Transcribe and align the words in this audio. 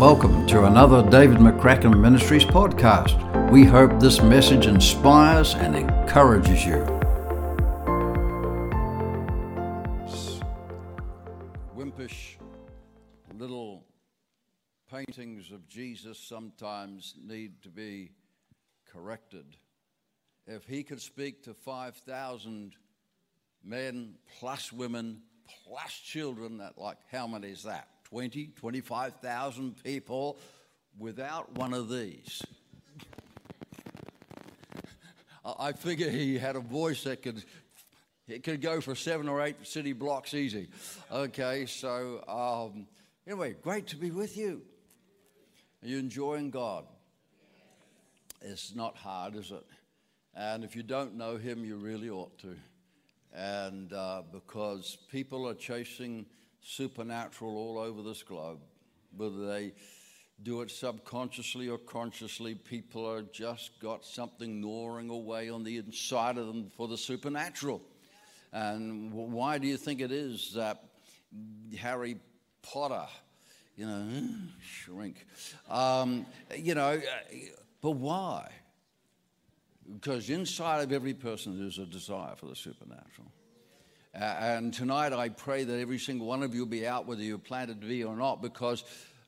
Welcome 0.00 0.46
to 0.48 0.66
another 0.66 1.02
David 1.08 1.38
McCracken 1.38 1.98
Ministries 1.98 2.44
podcast. 2.44 3.50
We 3.50 3.64
hope 3.64 3.98
this 3.98 4.20
message 4.20 4.66
inspires 4.66 5.54
and 5.54 5.74
encourages 5.74 6.66
you. 6.66 6.84
Wimpish 11.74 12.36
little 13.38 13.86
paintings 14.92 15.50
of 15.50 15.66
Jesus 15.66 16.18
sometimes 16.18 17.14
need 17.18 17.62
to 17.62 17.70
be 17.70 18.10
corrected. 18.84 19.56
If 20.46 20.66
he 20.66 20.82
could 20.82 21.00
speak 21.00 21.42
to 21.44 21.54
5,000 21.54 22.74
men 23.64 24.16
plus 24.38 24.70
women 24.70 25.22
plus 25.64 25.92
children, 25.92 26.58
that 26.58 26.76
like 26.76 26.98
how 27.10 27.26
many 27.26 27.48
is 27.48 27.62
that? 27.62 27.88
20, 28.10 28.52
25,000 28.54 29.82
people 29.82 30.38
without 30.96 31.52
one 31.56 31.74
of 31.74 31.88
these. 31.88 32.40
I 35.58 35.72
figure 35.72 36.08
he 36.08 36.38
had 36.38 36.54
a 36.54 36.60
voice 36.60 37.02
that 37.04 37.22
could 37.22 37.42
it 38.28 38.42
could 38.42 38.60
go 38.60 38.80
for 38.80 38.96
seven 38.96 39.28
or 39.28 39.40
eight 39.40 39.64
city 39.64 39.92
blocks 39.92 40.34
easy. 40.34 40.68
Okay, 41.12 41.66
so 41.66 42.24
um, 42.28 42.86
anyway, 43.26 43.54
great 43.62 43.86
to 43.88 43.96
be 43.96 44.10
with 44.10 44.36
you. 44.36 44.62
Are 45.82 45.88
you 45.88 45.98
enjoying 45.98 46.50
God? 46.50 46.84
It's 48.40 48.74
not 48.74 48.96
hard, 48.96 49.36
is 49.36 49.52
it? 49.52 49.64
And 50.34 50.64
if 50.64 50.74
you 50.74 50.82
don't 50.82 51.16
know 51.16 51.36
Him, 51.36 51.64
you 51.64 51.76
really 51.76 52.10
ought 52.10 52.36
to. 52.40 52.56
And 53.32 53.92
uh, 53.92 54.22
because 54.32 54.98
people 55.10 55.48
are 55.48 55.54
chasing 55.54 56.26
supernatural 56.66 57.56
all 57.56 57.78
over 57.78 58.02
this 58.02 58.22
globe. 58.22 58.58
Whether 59.16 59.46
they 59.46 59.72
do 60.42 60.60
it 60.60 60.70
subconsciously 60.70 61.68
or 61.68 61.78
consciously, 61.78 62.54
people 62.54 63.08
are 63.08 63.22
just 63.22 63.78
got 63.80 64.04
something 64.04 64.60
gnawing 64.60 65.08
away 65.08 65.48
on 65.48 65.64
the 65.64 65.78
inside 65.78 66.36
of 66.36 66.46
them 66.46 66.70
for 66.76 66.88
the 66.88 66.98
supernatural. 66.98 67.80
And 68.52 69.12
why 69.12 69.58
do 69.58 69.66
you 69.66 69.76
think 69.76 70.00
it 70.00 70.12
is 70.12 70.52
that 70.54 70.82
Harry 71.78 72.16
Potter, 72.62 73.06
you 73.76 73.86
know, 73.86 74.28
shrink, 74.60 75.24
um, 75.70 76.26
you 76.56 76.74
know, 76.74 77.00
but 77.80 77.92
why? 77.92 78.50
Because 79.94 80.30
inside 80.30 80.82
of 80.82 80.92
every 80.92 81.14
person 81.14 81.58
there's 81.58 81.78
a 81.78 81.86
desire 81.86 82.34
for 82.34 82.46
the 82.46 82.56
supernatural. 82.56 83.30
Uh, 84.18 84.24
and 84.40 84.72
tonight 84.72 85.12
I 85.12 85.28
pray 85.28 85.64
that 85.64 85.78
every 85.78 85.98
single 85.98 86.26
one 86.26 86.42
of 86.42 86.54
you 86.54 86.64
be 86.64 86.86
out, 86.86 87.06
whether 87.06 87.22
you're 87.22 87.36
planted 87.36 87.82
to 87.82 87.86
be 87.86 88.02
or 88.02 88.16
not, 88.16 88.40
because 88.40 88.82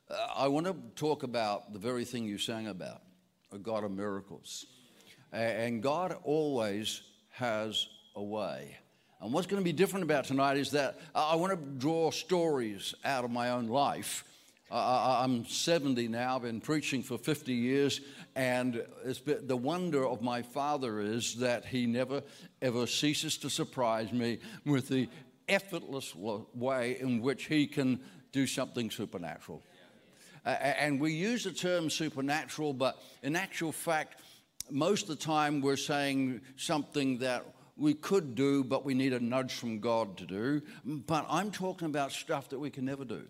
uh, 0.09 0.15
I 0.35 0.47
want 0.47 0.65
to 0.65 0.75
talk 0.95 1.21
about 1.21 1.73
the 1.73 1.77
very 1.77 2.03
thing 2.03 2.25
you 2.25 2.39
sang 2.39 2.67
about 2.67 3.03
a 3.51 3.59
God 3.59 3.83
of 3.83 3.91
miracles. 3.91 4.65
And 5.31 5.83
God 5.83 6.17
always 6.23 7.03
has 7.33 7.87
a 8.15 8.23
way. 8.23 8.77
And 9.21 9.31
what's 9.31 9.45
going 9.45 9.61
to 9.61 9.63
be 9.63 9.73
different 9.73 10.05
about 10.05 10.25
tonight 10.25 10.57
is 10.57 10.71
that 10.71 10.99
I 11.13 11.35
want 11.35 11.51
to 11.53 11.77
draw 11.77 12.09
stories 12.09 12.95
out 13.05 13.23
of 13.23 13.29
my 13.29 13.51
own 13.51 13.67
life. 13.67 14.23
I'm 14.71 15.45
70 15.45 16.07
now, 16.07 16.37
I've 16.37 16.41
been 16.41 16.61
preaching 16.61 17.03
for 17.03 17.19
50 17.19 17.53
years, 17.53 18.01
and 18.39 18.85
been, 19.25 19.47
the 19.47 19.57
wonder 19.57 20.07
of 20.07 20.21
my 20.21 20.41
father 20.41 21.01
is 21.01 21.35
that 21.39 21.65
he 21.65 21.85
never 21.85 22.23
ever 22.61 22.87
ceases 22.87 23.37
to 23.39 23.49
surprise 23.49 24.13
me 24.13 24.39
with 24.65 24.87
the 24.87 25.09
effortless 25.49 26.15
way 26.15 26.97
in 27.01 27.21
which 27.21 27.47
he 27.47 27.67
can 27.67 27.99
do 28.31 28.47
something 28.47 28.89
supernatural. 28.89 29.61
Uh, 30.45 30.51
and 30.51 31.01
we 31.01 31.11
use 31.11 31.43
the 31.43 31.51
term 31.51 31.89
supernatural, 31.89 32.71
but 32.71 32.97
in 33.23 33.35
actual 33.35 33.73
fact, 33.73 34.21
most 34.71 35.09
of 35.09 35.09
the 35.09 35.25
time 35.25 35.59
we're 35.59 35.75
saying 35.75 36.39
something 36.55 37.17
that 37.17 37.45
we 37.75 37.93
could 37.93 38.35
do, 38.35 38.63
but 38.63 38.85
we 38.85 38.93
need 38.93 39.11
a 39.11 39.19
nudge 39.19 39.51
from 39.51 39.81
God 39.81 40.15
to 40.15 40.25
do. 40.25 40.61
But 40.85 41.25
I'm 41.29 41.51
talking 41.51 41.87
about 41.87 42.13
stuff 42.13 42.47
that 42.49 42.59
we 42.59 42.69
can 42.69 42.85
never 42.85 43.03
do. 43.03 43.23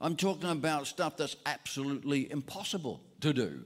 I'm 0.00 0.16
talking 0.16 0.50
about 0.50 0.86
stuff 0.86 1.18
that's 1.18 1.36
absolutely 1.44 2.32
impossible 2.32 3.02
to 3.20 3.34
do. 3.34 3.64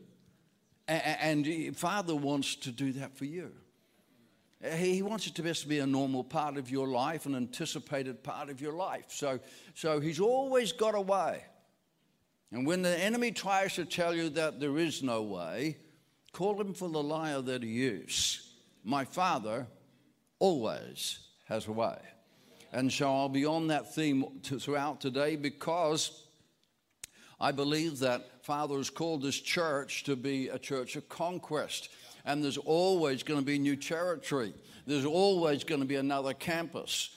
And 0.88 1.76
Father 1.76 2.16
wants 2.16 2.56
to 2.56 2.70
do 2.70 2.92
that 2.92 3.16
for 3.16 3.26
you. 3.26 3.52
He 4.76 5.02
wants 5.02 5.26
it 5.26 5.34
to 5.36 5.42
just 5.42 5.68
be 5.68 5.78
a 5.78 5.86
normal 5.86 6.24
part 6.24 6.56
of 6.56 6.68
your 6.70 6.88
life, 6.88 7.26
an 7.26 7.36
anticipated 7.36 8.24
part 8.24 8.48
of 8.48 8.60
your 8.60 8.72
life. 8.72 9.04
So, 9.08 9.38
so 9.74 10.00
he's 10.00 10.18
always 10.18 10.72
got 10.72 10.96
a 10.96 11.00
way. 11.00 11.44
And 12.50 12.66
when 12.66 12.82
the 12.82 12.98
enemy 12.98 13.30
tries 13.30 13.74
to 13.74 13.84
tell 13.84 14.14
you 14.14 14.30
that 14.30 14.58
there 14.58 14.78
is 14.78 15.02
no 15.02 15.22
way, 15.22 15.76
call 16.32 16.60
him 16.60 16.74
for 16.74 16.88
the 16.88 17.02
liar 17.02 17.40
that 17.42 17.62
he 17.62 17.86
is. 17.86 18.50
My 18.82 19.04
father 19.04 19.66
always 20.38 21.20
has 21.46 21.68
a 21.68 21.72
way. 21.72 21.98
And 22.72 22.92
so 22.92 23.14
I'll 23.14 23.28
be 23.28 23.46
on 23.46 23.68
that 23.68 23.94
theme 23.94 24.40
throughout 24.42 25.00
today 25.00 25.36
because 25.36 26.27
I 27.40 27.52
believe 27.52 28.00
that 28.00 28.44
Father 28.44 28.76
has 28.76 28.90
called 28.90 29.22
this 29.22 29.40
church 29.40 30.04
to 30.04 30.16
be 30.16 30.48
a 30.48 30.58
church 30.58 30.96
of 30.96 31.08
conquest. 31.08 31.90
And 32.24 32.42
there's 32.42 32.58
always 32.58 33.22
going 33.22 33.40
to 33.40 33.46
be 33.46 33.58
new 33.58 33.76
territory. 33.76 34.52
There's 34.86 35.04
always 35.04 35.64
going 35.64 35.80
to 35.80 35.86
be 35.86 35.96
another 35.96 36.34
campus. 36.34 37.10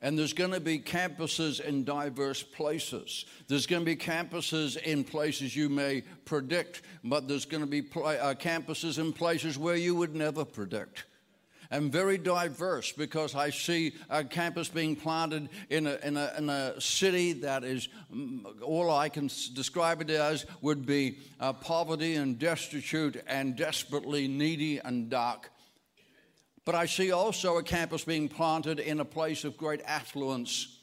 And 0.00 0.18
there's 0.18 0.32
going 0.34 0.52
to 0.52 0.60
be 0.60 0.78
campuses 0.78 1.60
in 1.60 1.84
diverse 1.84 2.42
places. 2.42 3.24
There's 3.48 3.66
going 3.66 3.82
to 3.82 3.86
be 3.86 3.96
campuses 3.96 4.76
in 4.76 5.02
places 5.02 5.56
you 5.56 5.68
may 5.68 6.02
predict, 6.24 6.82
but 7.02 7.26
there's 7.26 7.46
going 7.46 7.62
to 7.62 7.68
be 7.68 7.82
pl- 7.82 8.04
uh, 8.04 8.34
campuses 8.34 8.98
in 8.98 9.12
places 9.12 9.58
where 9.58 9.76
you 9.76 9.94
would 9.94 10.14
never 10.14 10.44
predict 10.44 11.04
and 11.74 11.90
very 11.90 12.18
diverse 12.18 12.92
because 12.92 13.34
I 13.34 13.50
see 13.50 13.94
a 14.08 14.22
campus 14.22 14.68
being 14.68 14.94
planted 14.94 15.48
in 15.70 15.88
a, 15.88 15.98
in 16.04 16.16
a, 16.16 16.32
in 16.38 16.48
a 16.48 16.80
city 16.80 17.32
that 17.32 17.64
is, 17.64 17.88
mm, 18.14 18.44
all 18.62 18.92
I 18.92 19.08
can 19.08 19.28
describe 19.54 20.00
it 20.00 20.08
as 20.08 20.46
would 20.60 20.86
be 20.86 21.18
uh, 21.40 21.52
poverty 21.52 22.14
and 22.14 22.38
destitute 22.38 23.20
and 23.26 23.56
desperately 23.56 24.28
needy 24.28 24.78
and 24.78 25.10
dark. 25.10 25.50
But 26.64 26.76
I 26.76 26.86
see 26.86 27.10
also 27.10 27.58
a 27.58 27.62
campus 27.64 28.04
being 28.04 28.28
planted 28.28 28.78
in 28.78 29.00
a 29.00 29.04
place 29.04 29.42
of 29.42 29.56
great 29.56 29.82
affluence 29.84 30.78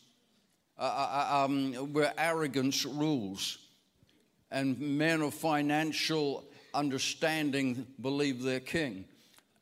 uh, 0.78 0.82
uh, 0.82 0.86
uh 1.32 1.46
um, 1.46 1.74
where 1.94 2.14
arrogance 2.18 2.86
rules 2.86 3.60
and 4.52 4.78
men 4.78 5.22
of 5.22 5.34
financial 5.34 6.44
understanding 6.74 7.88
believe 8.02 8.44
they're 8.44 8.60
king. 8.60 9.06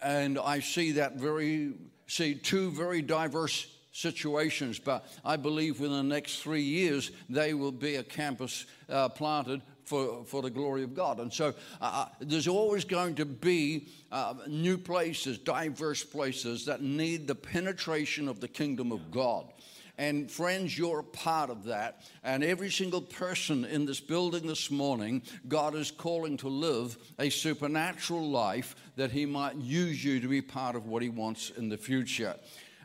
And 0.02 0.40
I 0.40 0.60
see 0.60 0.94
that 0.94 1.16
very, 1.16 1.74
see 2.08 2.36
two 2.36 2.72
very 2.72 3.02
diverse 3.02 3.68
situations, 3.92 4.80
but 4.80 5.06
I 5.26 5.36
believe 5.36 5.80
within 5.80 5.98
the 5.98 6.16
next 6.16 6.42
three 6.42 6.62
years, 6.62 7.12
they 7.28 7.54
will 7.54 7.72
be 7.72 7.96
a 7.96 8.04
campus 8.04 8.66
uh, 8.88 9.10
planted 9.10 9.62
for, 9.84 10.24
for 10.24 10.42
the 10.44 10.50
glory 10.50 10.84
of 10.84 10.94
God. 10.94 11.20
And 11.20 11.34
so 11.34 11.48
uh, 11.82 12.06
uh 12.06 12.06
there's 12.22 12.48
always 12.48 12.86
going 12.86 13.16
to 13.16 13.26
be 13.26 13.88
uh, 14.12 14.36
new 14.48 14.78
places, 14.78 15.40
diverse 15.40 16.04
places 16.04 16.66
that 16.66 16.82
need 16.82 17.28
the 17.28 17.36
penetration 17.36 18.28
of 18.28 18.40
the 18.40 18.48
kingdom 18.48 18.92
of 18.92 19.12
God. 19.12 19.52
And 20.00 20.32
friends, 20.32 20.78
you're 20.78 21.00
a 21.00 21.04
part 21.04 21.50
of 21.50 21.66
that. 21.66 22.04
And 22.24 22.42
every 22.42 22.72
single 22.72 23.02
person 23.02 23.66
in 23.66 23.86
this 23.86 24.00
building 24.00 24.48
this 24.48 24.72
morning, 24.72 25.22
God 25.50 25.76
is 25.76 25.92
calling 25.92 26.38
to 26.38 26.48
live 26.48 26.98
a 27.20 27.30
supernatural 27.30 28.30
life 28.30 28.78
that 28.96 29.12
He 29.12 29.26
might 29.26 29.58
use 29.58 30.02
you 30.02 30.22
to 30.22 30.30
be 30.30 30.42
part 30.42 30.78
of 30.78 30.88
what 30.88 31.04
He 31.04 31.10
wants 31.10 31.50
in 31.50 31.68
the 31.68 31.76
future. 31.76 32.36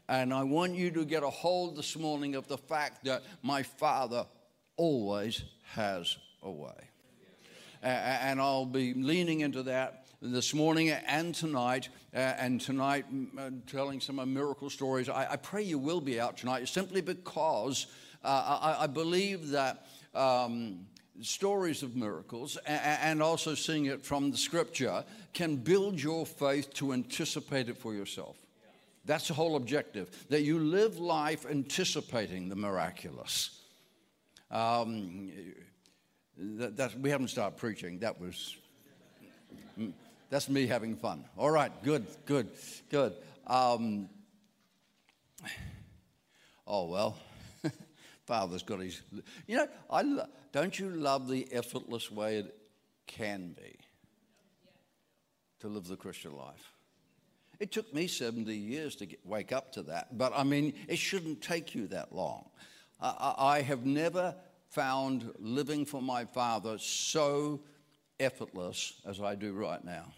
And 0.09 0.35
I 0.35 0.43
want 0.43 0.75
you 0.75 0.91
to 0.91 1.05
get 1.05 1.23
a 1.23 1.31
hold 1.31 1.77
this 1.77 1.97
morning 1.97 2.35
of 2.35 2.49
the 2.49 2.59
fact 2.59 3.05
that 3.05 3.23
my 3.45 3.63
Father 3.63 4.27
always 4.77 5.45
has 5.75 6.17
a 6.43 6.51
way. 6.51 6.91
And 7.81 8.41
I'll 8.41 8.67
be 8.67 8.93
leaning 8.93 9.39
into 9.39 9.63
that 9.63 10.04
this 10.25 10.55
morning 10.55 10.89
and 10.89 11.35
tonight, 11.35 11.91
uh, 12.15 12.19
and 12.19 12.59
tonight 12.59 13.05
uh, 13.39 13.51
telling 13.67 14.01
some 14.01 14.17
miracle 14.33 14.71
stories. 14.71 15.11
I, 15.11 15.33
I, 15.33 15.37
pray 15.37 15.63
you 15.63 15.79
will 15.79 16.01
be 16.01 16.19
out 16.19 16.39
tonight 16.39 16.67
simply 16.67 17.03
because 17.03 17.87
uh, 18.25 18.59
I, 18.63 18.85
I, 18.85 18.87
believe 18.87 19.51
that. 19.51 19.87
Um, 20.15 20.87
stories 21.21 21.85
of 21.85 21.95
miracles 21.95 22.57
and 22.67 23.23
also 23.23 23.55
seeing 23.55 23.87
it 23.87 24.05
from 24.05 24.33
the 24.33 24.37
scripture 24.37 25.05
can 25.33 25.55
build 25.55 26.03
your 26.03 26.27
faith 26.27 26.75
to 26.75 26.93
anticipate 26.93 27.69
it 27.69 27.79
for 27.79 27.95
yourself. 27.95 28.37
That's 29.05 29.29
the 29.29 29.35
whole 29.35 29.55
objective, 29.55 30.27
that 30.29 30.43
you 30.43 30.59
live 30.59 30.99
life 30.99 31.47
anticipating 31.49 32.49
the 32.49 32.57
miraculous. 32.57 33.61
Um, 34.51 35.31
that, 36.37 36.77
that, 36.77 36.99
we 36.99 37.11
haven't 37.11 37.29
started 37.29 37.57
preaching. 37.59 38.01
That 38.01 38.21
was 38.21 38.57
that's 40.31 40.49
me 40.49 40.67
having 40.67 40.97
fun. 40.97 41.25
All 41.37 41.51
right, 41.51 41.71
good, 41.83 42.07
good, 42.27 42.49
good. 42.91 43.15
Um, 43.47 44.09
oh, 46.67 46.87
well, 46.87 47.17
Father's 48.27 48.63
got 48.63 48.81
his. 48.81 49.03
You 49.47 49.59
know, 49.59 49.69
I 49.91 50.03
lo- 50.03 50.27
don't 50.53 50.79
you 50.79 50.91
love 50.91 51.29
the 51.29 51.47
effortless 51.53 52.11
way 52.11 52.39
it 52.39 52.57
can 53.07 53.55
be 53.57 53.79
to 55.61 55.69
live 55.69 55.87
the 55.87 55.97
Christian 55.97 56.37
life? 56.37 56.73
It 57.61 57.71
took 57.71 57.95
me 57.95 58.07
70 58.07 58.55
years 58.55 58.97
to 58.97 59.07
get, 59.07 59.25
wake 59.25 59.53
up 59.53 59.73
to 59.73 59.83
that, 59.85 60.19
but 60.19 60.33
I 60.35 60.43
mean, 60.43 60.75
it 60.89 60.99
shouldn't 60.99 61.41
take 61.41 61.75
you 61.75 61.87
that 61.89 62.15
long. 62.15 62.47
I, 63.01 63.35
I 63.39 63.63
have 63.63 63.87
never 63.87 64.35
found 64.69 65.33
living 65.39 65.85
for 65.85 66.03
my 66.03 66.25
Father 66.25 66.79
so 66.79 67.61
effortless 68.21 69.01
as 69.07 69.21
I 69.21 69.35
do 69.35 69.53
right 69.53 69.85
now. 69.85 70.13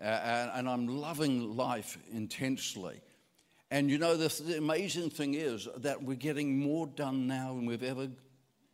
And, 0.00 0.50
and, 0.54 0.68
I'm 0.68 0.86
loving 0.86 1.56
life 1.56 1.98
intensely. 2.12 3.00
And 3.70 3.90
you 3.90 3.98
know, 3.98 4.16
the, 4.16 4.28
the, 4.42 4.56
amazing 4.56 5.10
thing 5.10 5.34
is 5.34 5.66
that 5.78 6.00
we're 6.02 6.14
getting 6.14 6.60
more 6.60 6.86
done 6.86 7.26
now 7.26 7.48
than 7.48 7.66
we've 7.66 7.82
ever 7.82 8.08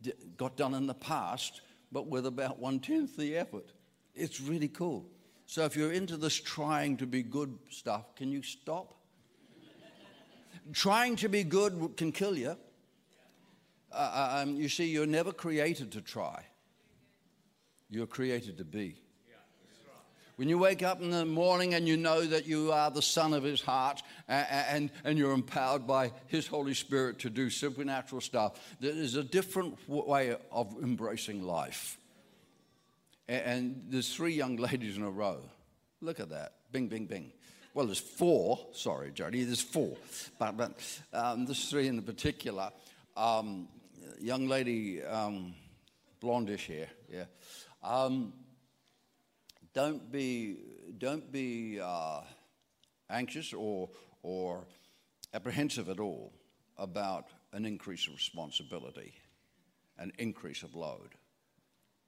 d- 0.03 0.13
got 0.37 0.55
done 0.55 0.75
in 0.75 0.85
the 0.85 0.93
past, 0.93 1.61
but 1.91 2.05
with 2.05 2.27
about 2.27 2.59
one 2.59 2.79
tenth 2.79 3.17
the 3.17 3.35
effort. 3.37 3.71
It's 4.13 4.39
really 4.39 4.67
cool. 4.67 5.07
So 5.47 5.65
if 5.65 5.75
you're 5.75 5.91
into 5.91 6.15
this 6.15 6.35
trying 6.35 6.97
to 6.97 7.07
be 7.07 7.23
good 7.23 7.57
stuff, 7.69 8.15
can 8.15 8.31
you 8.31 8.41
stop? 8.41 8.95
trying 10.73 11.15
to 11.17 11.27
be 11.27 11.43
good 11.43 11.93
can 11.97 12.11
kill 12.11 12.37
you. 12.37 12.55
Uh, 13.91 13.95
uh, 13.95 14.41
um, 14.41 14.55
you 14.55 14.67
see, 14.67 14.85
you're 14.85 15.05
never 15.05 15.31
created 15.31 15.91
to 15.93 16.01
try, 16.01 16.43
you're 17.89 18.07
created 18.07 18.57
to 18.57 18.65
be. 18.65 18.95
When 20.35 20.49
you 20.49 20.57
wake 20.57 20.83
up 20.83 21.01
in 21.01 21.11
the 21.11 21.23
morning 21.23 21.75
and 21.75 21.87
you 21.87 21.95
know 21.95 22.21
that 22.25 22.45
you 22.45 22.73
are 22.73 22.91
the 22.91 23.01
son 23.01 23.33
of 23.33 23.43
his 23.43 23.61
heart 23.61 24.03
and, 24.27 24.47
and, 24.49 24.91
and 25.05 25.17
you're 25.17 25.31
empowered 25.31 25.87
by 25.87 26.11
his 26.27 26.45
Holy 26.45 26.73
Spirit 26.73 27.19
to 27.19 27.29
do 27.29 27.49
supernatural 27.49 28.19
stuff, 28.19 28.59
there 28.81 28.91
is 28.91 29.15
a 29.15 29.23
different 29.23 29.77
way 29.87 30.35
of 30.51 30.75
embracing 30.83 31.41
life. 31.41 31.97
And, 33.29 33.85
there's 33.87 34.13
three 34.13 34.33
young 34.33 34.55
ladies 34.57 34.97
in 34.97 35.03
a 35.03 35.09
row. 35.09 35.39
Look 36.01 36.19
at 36.19 36.29
that. 36.29 36.53
Bing, 36.73 36.87
bing, 36.87 37.05
bing. 37.05 37.31
Well, 37.73 37.85
there's 37.85 37.99
four. 37.99 38.59
Sorry, 38.73 39.11
Jody, 39.11 39.45
there's 39.45 39.61
four. 39.61 39.95
But, 40.37 40.57
but 40.57 41.01
um, 41.13 41.45
there's 41.45 41.69
three 41.69 41.87
in 41.87 42.01
particular. 42.01 42.71
Um, 43.15 43.69
young 44.19 44.47
lady, 44.47 45.01
um, 45.01 45.55
blondish 46.21 46.67
hair, 46.67 46.87
yeah. 47.09 47.25
Um, 47.85 48.33
don't 49.75 50.11
be, 50.11 50.57
don't 50.97 51.31
be 51.31 51.79
uh, 51.79 52.21
anxious 53.11 53.53
or, 53.53 53.89
or 54.23 54.65
apprehensive 55.35 55.87
at 55.89 55.99
all 55.99 56.33
about 56.79 57.27
an 57.53 57.63
increase 57.63 58.07
of 58.07 58.13
responsibility, 58.13 59.13
an 59.99 60.11
increase 60.17 60.63
of 60.63 60.73
load, 60.73 61.09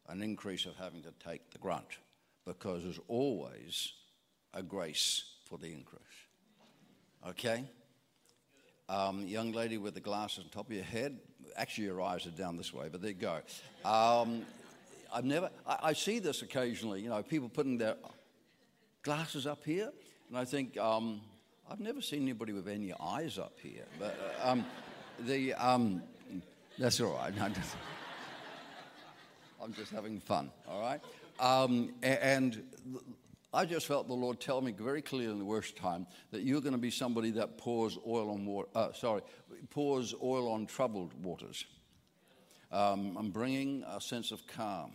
an 0.10 0.24
increase 0.24 0.66
of 0.66 0.76
having 0.78 1.04
to 1.04 1.14
take 1.24 1.52
the 1.52 1.60
grunt, 1.60 2.00
because 2.44 2.84
there's 2.84 3.00
always 3.08 3.94
a 4.56 4.64
grace 4.64 5.26
for 5.48 5.60
the 5.60 5.68
increase. 5.68 6.02
Okay? 7.28 7.66
Um, 8.90 9.28
young 9.28 9.52
lady 9.52 9.78
with 9.78 9.94
the 9.94 10.00
glasses 10.00 10.44
on 10.44 10.50
top 10.50 10.70
of 10.70 10.76
your 10.76 10.84
head, 10.84 11.20
actually 11.56 11.84
your 11.84 12.02
eyes 12.02 12.26
are 12.26 12.32
down 12.32 12.58
this 12.58 12.74
way, 12.74 12.88
but 12.92 13.02
there 13.02 13.12
you 13.12 13.18
go. 13.18 13.42
Um, 13.86 14.44
I've 15.14 15.26
never, 15.26 15.50
I, 15.66 15.78
I, 15.84 15.94
see 15.94 16.20
this 16.20 16.42
occasionally, 16.42 17.02
you 17.02 17.10
know, 17.10 17.22
people 17.24 17.50
putting 17.50 17.78
their 17.78 17.96
glasses 19.04 19.48
up 19.48 19.64
here, 19.64 19.92
and 20.30 20.38
I 20.38 20.46
think, 20.46 20.78
um, 20.78 21.22
I've 21.70 21.80
never 21.80 22.02
seen 22.02 22.22
anybody 22.22 22.54
with 22.54 22.68
any 22.68 22.94
eyes 23.00 23.38
up 23.38 23.58
here. 23.62 23.86
But 24.00 24.18
uh, 24.42 24.52
um, 24.52 24.66
the, 25.20 25.54
um, 25.54 26.02
that's 26.78 27.02
all 27.02 27.14
right. 27.14 27.34
I'm 29.62 29.74
just 29.74 29.92
having 29.92 30.20
fun, 30.20 30.50
all 30.68 30.80
right? 30.80 31.02
Um, 31.40 31.94
and 32.04 32.64
I 33.54 33.66
just 33.66 33.88
felt 33.88 34.08
the 34.08 34.14
Lord 34.14 34.40
tell 34.40 34.62
me 34.62 34.72
very 34.72 35.02
clearly 35.02 35.32
in 35.32 35.40
the 35.40 35.46
worst 35.46 35.76
time 35.76 36.08
that 36.32 36.44
you're 36.44 36.62
going 36.62 36.74
to 36.74 36.78
be 36.78 36.92
somebody 36.92 37.32
that 37.32 37.58
pours 37.58 37.98
oil 38.08 38.30
on 38.32 38.46
water, 38.46 38.70
uh, 38.76 38.94
sorry, 38.94 39.22
pours 39.70 40.14
oil 40.22 40.52
on 40.52 40.66
troubled 40.66 41.14
waters. 41.24 41.66
Um, 42.72 43.16
I'm 43.18 43.32
bringing 43.32 43.84
a 43.88 44.02
sense 44.02 44.32
of 44.32 44.46
calm, 44.48 44.92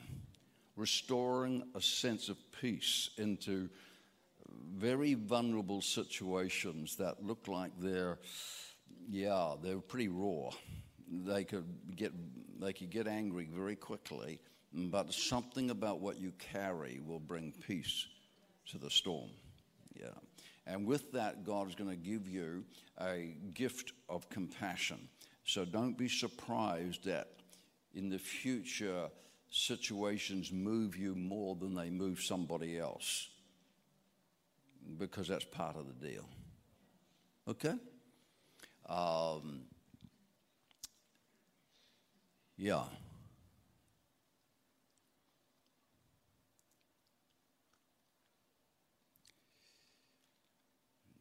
restoring 0.77 1.63
a 1.75 1.81
sense 1.81 2.29
of 2.29 2.37
peace 2.61 3.11
into 3.17 3.71
very 4.77 5.15
vulnerable 5.15 5.81
situations 5.81 6.97
that 6.97 7.25
look 7.25 7.49
like 7.49 7.71
they're, 7.79 8.19
yeah, 9.09 9.55
they're 9.63 9.81
pretty 9.81 10.09
raw. 10.09 10.51
They 11.11 11.45
could 11.45 11.67
get, 11.97 12.13
they 12.61 12.73
could 12.73 12.91
get 12.91 13.07
angry 13.07 13.49
very 13.51 13.77
quickly, 13.77 14.41
but 14.73 15.13
something 15.13 15.71
about 15.71 16.01
what 16.01 16.19
you 16.19 16.33
carry 16.39 17.01
will 17.07 17.21
bring 17.21 17.53
peace 17.67 18.07
to 18.71 18.79
the 18.79 18.91
storm. 18.91 19.31
Yeah. 19.99 20.07
And 20.67 20.87
with 20.87 21.13
that, 21.13 21.45
God 21.45 21.69
is 21.69 21.75
going 21.75 21.91
to 21.91 21.97
give 21.97 22.29
you 22.29 22.65
a 23.01 23.35
gift 23.55 23.93
of 24.09 24.29
compassion. 24.29 25.09
So 25.45 25.65
don't 25.65 25.99
be 25.99 26.09
surprised 26.09 27.05
that 27.05 27.29
in 27.95 28.09
the 28.09 28.19
future, 28.19 29.09
situations 29.51 30.51
move 30.51 30.97
you 30.97 31.15
more 31.15 31.55
than 31.57 31.75
they 31.75 31.91
move 31.91 32.21
somebody 32.21 32.79
else 32.79 33.29
because 34.99 35.29
that's 35.29 35.45
part 35.45 35.77
of 35.77 35.87
the 35.87 36.09
deal. 36.09 36.25
Okay? 37.47 37.75
Um, 38.89 39.63
yeah. 42.57 42.85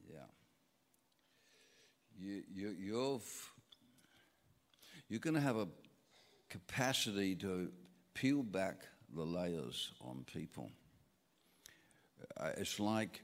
Yeah. 0.10 0.20
You, 2.20 2.44
you, 2.54 2.76
you've, 2.80 3.52
you're 5.10 5.20
going 5.20 5.36
to 5.36 5.42
have 5.42 5.58
a 5.58 5.68
capacity 6.52 7.34
to 7.36 7.72
peel 8.14 8.44
back 8.44 8.86
the 9.16 9.24
layers 9.24 9.92
on 10.02 10.26
people. 10.32 10.70
Uh, 12.38 12.52
it's 12.58 12.80
like 12.80 13.22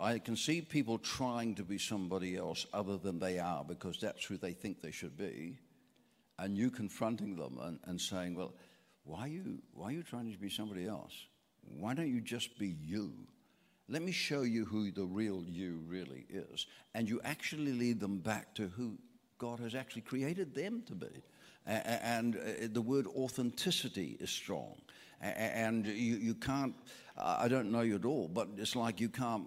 I 0.00 0.18
can 0.18 0.36
see 0.36 0.62
people 0.62 0.98
trying 0.98 1.54
to 1.56 1.62
be 1.62 1.78
somebody 1.78 2.36
else 2.36 2.66
other 2.72 2.96
than 2.96 3.18
they 3.18 3.38
are 3.38 3.64
because 3.64 3.98
that's 4.00 4.24
who 4.24 4.36
they 4.36 4.52
think 4.52 4.80
they 4.80 4.90
should 4.90 5.16
be, 5.16 5.58
and 6.38 6.56
you 6.56 6.70
confronting 6.70 7.36
them 7.36 7.58
and, 7.60 7.78
and 7.84 8.00
saying, 8.00 8.34
"Well, 8.34 8.54
why 9.04 9.20
are 9.20 9.28
you 9.28 9.58
why 9.74 9.88
are 9.88 9.92
you 9.92 10.02
trying 10.02 10.32
to 10.32 10.38
be 10.38 10.50
somebody 10.50 10.86
else? 10.86 11.14
Why 11.78 11.94
don't 11.94 12.12
you 12.12 12.20
just 12.20 12.58
be 12.58 12.76
you?" 12.82 13.12
Let 13.88 14.02
me 14.02 14.12
show 14.12 14.42
you 14.42 14.64
who 14.64 14.90
the 14.90 15.04
real 15.04 15.44
you 15.46 15.82
really 15.86 16.24
is. 16.30 16.66
And 16.94 17.08
you 17.08 17.20
actually 17.24 17.72
lead 17.72 18.00
them 18.00 18.20
back 18.20 18.54
to 18.54 18.68
who 18.68 18.96
God 19.38 19.58
has 19.58 19.74
actually 19.74 20.02
created 20.02 20.54
them 20.54 20.82
to 20.86 20.94
be 20.94 21.22
and 21.66 22.36
uh, 22.36 22.68
the 22.72 22.82
word 22.82 23.06
authenticity 23.06 24.16
is 24.20 24.30
strong. 24.30 24.74
And 25.20 25.86
you, 25.86 26.16
you 26.16 26.34
can't, 26.34 26.74
I 27.16 27.46
don't 27.46 27.70
know 27.70 27.82
you 27.82 27.94
at 27.94 28.04
all, 28.04 28.28
but 28.28 28.48
it's 28.56 28.74
like 28.74 29.00
you 29.00 29.08
can't, 29.08 29.44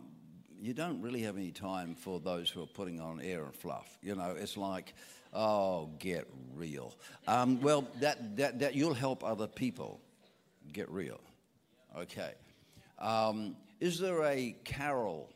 you 0.61 0.73
don't 0.73 1.01
really 1.01 1.21
have 1.23 1.35
any 1.35 1.51
time 1.51 1.95
for 1.95 2.19
those 2.21 2.49
who 2.49 2.63
are 2.63 2.67
putting 2.67 3.01
on 3.01 3.19
air 3.19 3.43
and 3.43 3.53
fluff. 3.53 3.97
You 4.01 4.15
know, 4.15 4.35
it's 4.39 4.55
like, 4.55 4.93
oh, 5.33 5.89
get 5.99 6.29
real. 6.53 6.95
Um, 7.27 7.59
well, 7.61 7.85
that, 7.99 8.37
that, 8.37 8.59
that 8.59 8.75
you'll 8.75 8.93
help 8.93 9.21
other 9.23 9.47
people 9.47 9.99
get 10.71 10.89
real. 10.89 11.19
Okay. 11.97 12.31
Um, 12.99 13.57
is 13.81 13.99
there 13.99 14.23
a 14.23 14.55
Carol 14.63 15.29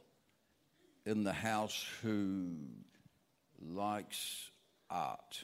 in 1.06 1.26
the 1.26 1.34
house 1.34 1.86
who 2.02 2.56
likes 3.62 4.50
art? 4.90 5.44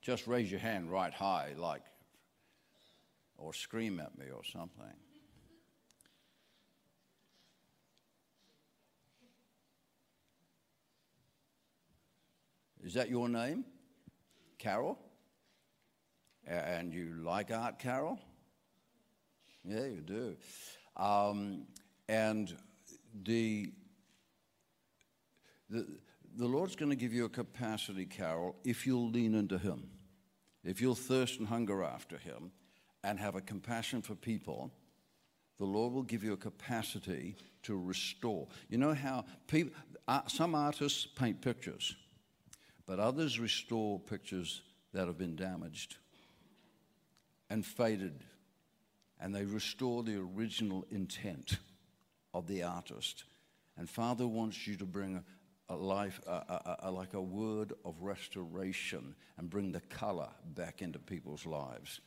Just 0.00 0.26
raise 0.26 0.50
your 0.50 0.60
hand 0.60 0.90
right 0.90 1.12
high, 1.12 1.54
like, 1.56 1.82
or 3.36 3.52
scream 3.52 4.00
at 4.00 4.16
me 4.18 4.26
or 4.34 4.42
something. 4.44 4.84
Is 12.84 12.94
that 12.94 13.10
your 13.10 13.28
name? 13.28 13.64
Carol? 14.58 14.98
And 16.46 16.94
you 16.94 17.16
like 17.22 17.50
art, 17.50 17.78
Carol? 17.78 18.18
Yeah, 19.64 19.84
you 19.84 20.00
do. 20.00 20.36
Um, 20.96 21.66
and 22.08 22.56
the, 23.24 23.72
the, 25.68 25.86
the 26.38 26.46
Lord's 26.46 26.76
going 26.76 26.90
to 26.90 26.96
give 26.96 27.12
you 27.12 27.26
a 27.26 27.28
capacity, 27.28 28.06
Carol, 28.06 28.56
if 28.64 28.86
you'll 28.86 29.10
lean 29.10 29.34
into 29.34 29.58
Him 29.58 29.90
if 30.68 30.82
you'll 30.82 30.94
thirst 30.94 31.38
and 31.38 31.48
hunger 31.48 31.82
after 31.82 32.18
Him 32.18 32.52
and 33.02 33.18
have 33.18 33.34
a 33.34 33.40
compassion 33.40 34.02
for 34.02 34.14
people, 34.14 34.70
the 35.56 35.64
Lord 35.64 35.92
will 35.92 36.02
give 36.02 36.22
you 36.22 36.34
a 36.34 36.36
capacity 36.36 37.36
to 37.62 37.80
restore. 37.80 38.46
You 38.68 38.78
know 38.78 38.94
how 38.94 39.24
people, 39.46 39.72
uh, 40.06 40.22
some 40.26 40.54
artists 40.54 41.06
paint 41.06 41.40
pictures, 41.40 41.96
but 42.86 43.00
others 43.00 43.40
restore 43.40 43.98
pictures 43.98 44.62
that 44.92 45.06
have 45.06 45.18
been 45.18 45.36
damaged 45.36 45.96
and 47.50 47.64
faded, 47.64 48.20
and 49.20 49.34
they 49.34 49.44
restore 49.44 50.02
the 50.02 50.16
original 50.16 50.84
intent 50.90 51.56
of 52.34 52.46
the 52.46 52.62
artist. 52.62 53.24
And 53.76 53.88
Father 53.88 54.26
wants 54.26 54.66
you 54.66 54.76
to 54.76 54.84
bring 54.84 55.24
a, 55.68 55.76
life, 55.76 56.20
a, 56.26 56.30
a, 56.30 56.76
a, 56.84 56.90
like 56.90 57.14
a 57.14 57.20
word 57.20 57.72
of 57.84 58.00
restoration, 58.02 59.14
and 59.36 59.50
bring 59.50 59.72
the 59.72 59.80
color 59.80 60.28
back 60.54 60.82
into 60.82 60.98
people's 60.98 61.46
lives. 61.46 62.00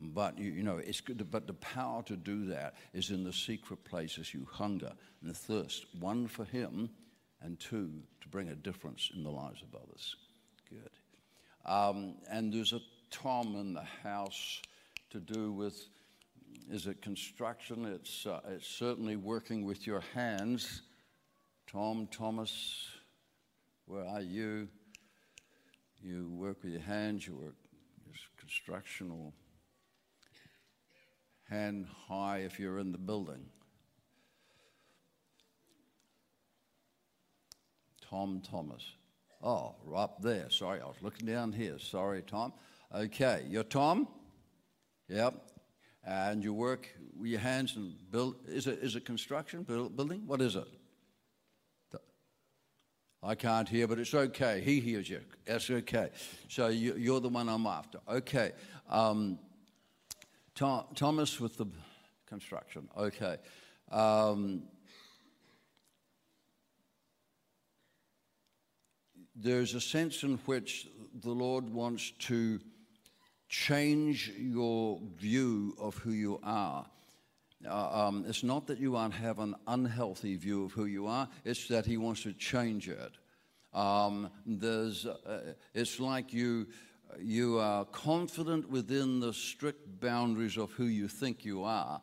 But 0.00 0.38
you, 0.38 0.50
you, 0.52 0.62
know, 0.62 0.78
it's 0.78 1.00
good. 1.00 1.30
But 1.30 1.46
the 1.46 1.54
power 1.54 2.02
to 2.04 2.16
do 2.16 2.46
that 2.46 2.74
is 2.92 3.10
in 3.10 3.24
the 3.24 3.32
secret 3.32 3.84
places 3.84 4.32
you 4.32 4.46
hunger 4.50 4.92
and 5.22 5.36
thirst. 5.36 5.86
One 5.98 6.28
for 6.28 6.44
Him, 6.44 6.90
and 7.42 7.58
two 7.58 7.90
to 8.20 8.28
bring 8.28 8.48
a 8.48 8.54
difference 8.54 9.10
in 9.14 9.22
the 9.22 9.30
lives 9.30 9.62
of 9.62 9.74
others. 9.74 10.16
Good. 10.68 10.90
Um, 11.70 12.14
and 12.30 12.52
there's 12.52 12.72
a 12.72 12.80
Tom 13.10 13.54
in 13.56 13.74
the 13.74 13.86
house 14.02 14.60
to 15.10 15.20
do 15.20 15.52
with 15.52 15.88
is 16.70 16.86
it 16.86 17.00
construction? 17.00 17.84
It's 17.86 18.26
uh, 18.26 18.40
it's 18.48 18.66
certainly 18.66 19.16
working 19.16 19.64
with 19.64 19.86
your 19.86 20.02
hands. 20.14 20.82
Tom 21.70 22.08
Thomas, 22.10 22.88
where 23.84 24.06
are 24.06 24.22
you? 24.22 24.68
You 26.02 26.30
work 26.30 26.62
with 26.62 26.72
your 26.72 26.80
hands. 26.80 27.26
You 27.26 27.36
work 27.36 27.54
constructional 28.38 29.34
hand 31.50 31.86
high 32.08 32.38
if 32.38 32.58
you're 32.58 32.78
in 32.78 32.92
the 32.92 32.98
building. 32.98 33.44
Tom 38.08 38.40
Thomas. 38.50 38.82
Oh, 39.42 39.74
up 39.94 40.22
there. 40.22 40.48
Sorry, 40.48 40.80
I 40.80 40.86
was 40.86 40.96
looking 41.02 41.26
down 41.26 41.52
here. 41.52 41.78
Sorry, 41.78 42.22
Tom. 42.22 42.54
Okay, 42.94 43.44
you're 43.46 43.62
Tom? 43.62 44.08
Yep. 45.08 45.34
And 46.06 46.42
you 46.42 46.54
work 46.54 46.88
with 47.14 47.30
your 47.30 47.40
hands 47.40 47.76
and 47.76 47.92
build. 48.10 48.36
Is 48.46 48.66
it, 48.66 48.78
is 48.80 48.96
it 48.96 49.04
construction, 49.04 49.64
build, 49.64 49.94
building? 49.94 50.22
What 50.26 50.40
is 50.40 50.56
it? 50.56 50.77
I 53.28 53.34
can't 53.34 53.68
hear, 53.68 53.86
but 53.86 53.98
it's 53.98 54.14
okay. 54.14 54.62
He 54.64 54.80
hears 54.80 55.10
you. 55.10 55.20
That's 55.44 55.70
okay. 55.70 56.08
So 56.48 56.68
you, 56.68 57.14
are 57.14 57.20
the 57.20 57.28
one 57.28 57.50
I'm 57.50 57.66
after. 57.66 57.98
Okay. 58.08 58.52
Um, 58.88 59.38
Thomas 60.54 61.38
with 61.38 61.58
the 61.58 61.66
construction. 62.26 62.88
Okay. 62.96 63.36
Um, 63.92 64.62
there's 69.36 69.74
a 69.74 69.80
sense 69.82 70.22
in 70.22 70.38
which 70.46 70.88
the 71.20 71.30
Lord 71.30 71.68
wants 71.68 72.12
to 72.20 72.60
change 73.50 74.32
your 74.38 75.02
view 75.18 75.76
of 75.78 75.98
who 75.98 76.12
you 76.12 76.40
are. 76.42 76.86
Uh, 77.66 78.06
um, 78.06 78.24
it's 78.28 78.44
not 78.44 78.66
that 78.68 78.78
you 78.78 78.94
have 78.94 79.38
an 79.38 79.54
unhealthy 79.66 80.36
view 80.36 80.64
of 80.64 80.72
who 80.72 80.84
you 80.84 81.06
are, 81.06 81.28
it's 81.44 81.66
that 81.68 81.86
He 81.86 81.96
wants 81.96 82.22
to 82.22 82.32
change 82.32 82.88
it. 82.88 83.12
Um, 83.72 84.30
there's, 84.46 85.06
uh, 85.06 85.54
it's 85.74 86.00
like 86.00 86.32
you 86.32 86.66
you 87.18 87.58
are 87.58 87.84
confident 87.86 88.68
within 88.70 89.20
the 89.20 89.32
strict 89.32 90.00
boundaries 90.00 90.56
of 90.56 90.70
who 90.72 90.84
you 90.84 91.08
think 91.08 91.44
you 91.44 91.64
are. 91.64 92.02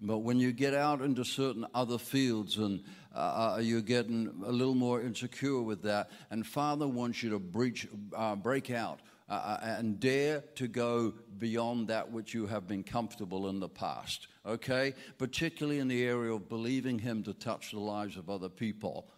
But 0.00 0.18
when 0.18 0.38
you 0.38 0.52
get 0.52 0.74
out 0.74 1.00
into 1.00 1.24
certain 1.24 1.66
other 1.74 1.98
fields 1.98 2.58
and 2.58 2.82
uh, 3.14 3.54
uh, 3.56 3.60
you're 3.62 3.80
getting 3.80 4.30
a 4.44 4.52
little 4.52 4.74
more 4.74 5.00
insecure 5.00 5.62
with 5.62 5.82
that, 5.82 6.10
and 6.30 6.46
Father 6.46 6.86
wants 6.86 7.22
you 7.22 7.30
to 7.30 7.38
breach, 7.38 7.88
uh, 8.14 8.36
break 8.36 8.70
out 8.70 9.00
uh, 9.28 9.32
uh, 9.32 9.58
and 9.78 9.98
dare 9.98 10.44
to 10.54 10.68
go 10.68 11.12
beyond 11.38 11.88
that 11.88 12.12
which 12.12 12.32
you 12.32 12.46
have 12.46 12.68
been 12.68 12.84
comfortable 12.84 13.48
in 13.48 13.58
the 13.58 13.68
past, 13.68 14.28
okay? 14.46 14.94
Particularly 15.18 15.80
in 15.80 15.88
the 15.88 16.04
area 16.04 16.32
of 16.32 16.48
believing 16.48 16.98
Him 16.98 17.24
to 17.24 17.34
touch 17.34 17.72
the 17.72 17.80
lives 17.80 18.16
of 18.16 18.30
other 18.30 18.48
people 18.48 19.08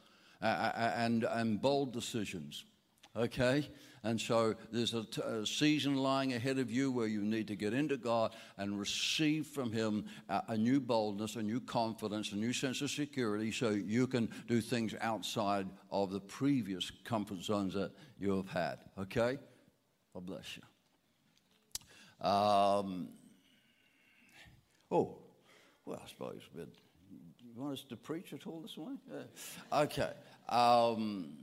uh, 0.41 0.73
and, 0.97 1.25
and 1.25 1.61
bold 1.61 1.93
decisions, 1.93 2.65
okay? 3.15 3.69
And 4.03 4.19
so 4.19 4.55
there's 4.73 4.95
a, 4.95 5.05
t- 5.05 5.21
a 5.21 5.45
season 5.45 5.97
lying 5.97 6.33
ahead 6.33 6.59
of 6.59 6.71
you 6.71 6.91
where 6.91 7.07
you 7.07 7.21
need 7.21 7.49
to 7.49 7.57
get 7.57 7.75
into 7.75 7.99
God 7.99 8.33
and 8.57 8.79
receive 8.81 9.47
from 9.47 9.73
Him 9.73 10.07
a, 10.31 10.43
a 10.49 10.57
new 10.57 10.81
boldness, 10.81 11.37
a 11.37 11.43
new 11.43 11.61
confidence, 11.61 12.33
a 12.33 12.37
new 12.37 12.55
sense 12.55 12.81
of 12.81 12.91
security 12.91 13.51
so 13.51 13.71
you 13.71 14.07
can 14.07 14.31
do 14.47 14.63
things 14.63 14.95
outside 15.03 15.67
of 15.91 16.13
the 16.13 16.21
previous 16.21 16.91
comfort 17.05 17.43
zones 17.43 17.75
that 17.75 17.91
you 18.19 18.37
have 18.37 18.49
had. 18.49 18.79
Okay? 18.99 19.39
God 20.15 20.27
bless 20.27 20.57
you. 20.57 22.27
Um, 22.27 23.09
oh, 24.91 25.19
well, 25.85 26.01
I 26.05 26.09
suppose, 26.09 26.43
but 26.55 26.69
you 27.41 27.51
want 27.61 27.75
us 27.75 27.85
to 27.89 27.97
preach 27.97 28.33
at 28.33 28.47
all 28.47 28.61
this 28.61 28.77
morning? 28.77 28.99
Yeah. 29.11 29.81
Okay. 29.83 30.13
Um, 30.49 31.37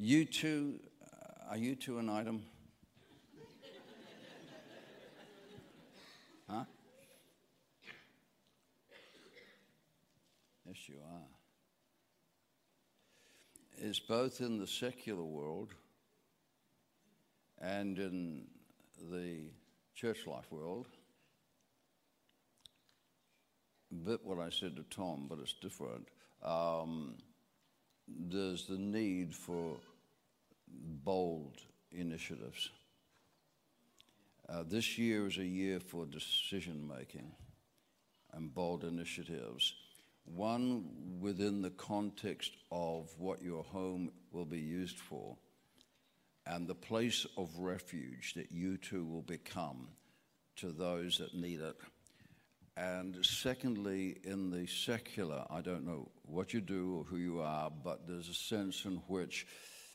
You 0.00 0.24
two, 0.26 0.78
uh, 1.02 1.50
are 1.50 1.56
you 1.56 1.74
two 1.74 1.98
an 1.98 2.08
item? 2.08 2.44
huh? 6.48 6.62
Yes, 10.64 10.76
you 10.88 10.98
are. 11.04 11.27
It's 13.80 14.00
both 14.00 14.40
in 14.40 14.58
the 14.58 14.66
secular 14.66 15.22
world 15.22 15.72
and 17.60 17.96
in 17.96 18.46
the 19.10 19.50
church 19.94 20.26
life 20.26 20.50
world. 20.50 20.86
A 23.92 23.94
bit 23.94 24.24
what 24.24 24.40
I 24.40 24.50
said 24.50 24.74
to 24.76 24.82
Tom, 24.90 25.26
but 25.28 25.38
it's 25.38 25.52
different. 25.52 26.08
Um, 26.42 27.18
there's 28.08 28.66
the 28.66 28.78
need 28.78 29.32
for 29.32 29.76
bold 31.04 31.58
initiatives. 31.92 32.70
Uh, 34.48 34.64
this 34.66 34.98
year 34.98 35.28
is 35.28 35.38
a 35.38 35.44
year 35.44 35.78
for 35.78 36.04
decision 36.04 36.88
making 36.88 37.30
and 38.32 38.52
bold 38.52 38.82
initiatives. 38.82 39.72
One 40.24 41.18
within 41.20 41.62
the 41.62 41.70
context 41.70 42.52
of 42.70 43.10
what 43.18 43.42
your 43.42 43.62
home 43.64 44.12
will 44.30 44.44
be 44.44 44.60
used 44.60 44.98
for 44.98 45.36
and 46.46 46.66
the 46.66 46.74
place 46.74 47.26
of 47.36 47.50
refuge 47.58 48.34
that 48.34 48.50
you 48.50 48.78
too 48.78 49.04
will 49.04 49.22
become 49.22 49.88
to 50.56 50.72
those 50.72 51.18
that 51.18 51.34
need 51.34 51.60
it. 51.60 51.76
And 52.76 53.24
secondly, 53.24 54.18
in 54.22 54.50
the 54.50 54.66
secular, 54.66 55.44
I 55.50 55.60
don't 55.60 55.84
know 55.84 56.10
what 56.22 56.54
you 56.54 56.60
do 56.60 56.98
or 56.98 57.04
who 57.04 57.16
you 57.16 57.40
are, 57.40 57.70
but 57.70 58.06
there's 58.06 58.28
a 58.28 58.34
sense 58.34 58.84
in 58.84 59.02
which 59.08 59.46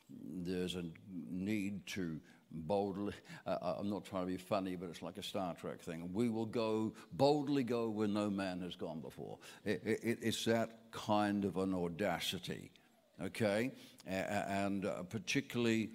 there's 0.10 0.76
a 0.76 0.84
need 1.30 1.88
to 1.88 2.20
boldly, 2.54 3.14
uh, 3.46 3.58
uh, 3.62 3.76
I'm 3.80 3.90
not 3.90 4.06
trying 4.06 4.24
to 4.24 4.32
be 4.32 4.38
funny, 4.38 4.76
but 4.76 4.90
it's 4.90 5.02
like 5.02 5.18
a 5.18 5.24
Star 5.24 5.56
Trek 5.56 5.82
thing. 5.82 6.10
We 6.14 6.30
will 6.30 6.46
go, 6.46 6.94
boldly 7.12 7.64
go 7.64 7.90
where 7.90 8.08
no 8.08 8.30
man 8.30 8.62
has 8.62 8.76
gone 8.76 9.02
before. 9.02 9.40
It, 9.66 9.82
it, 9.86 10.20
it's 10.22 10.46
that 10.46 10.92
kind 10.92 11.46
of 11.46 11.58
an 11.58 11.74
audacity, 11.74 12.72
okay? 13.22 13.72
And 14.06 14.86
uh, 14.86 15.04
particularly, 15.04 15.92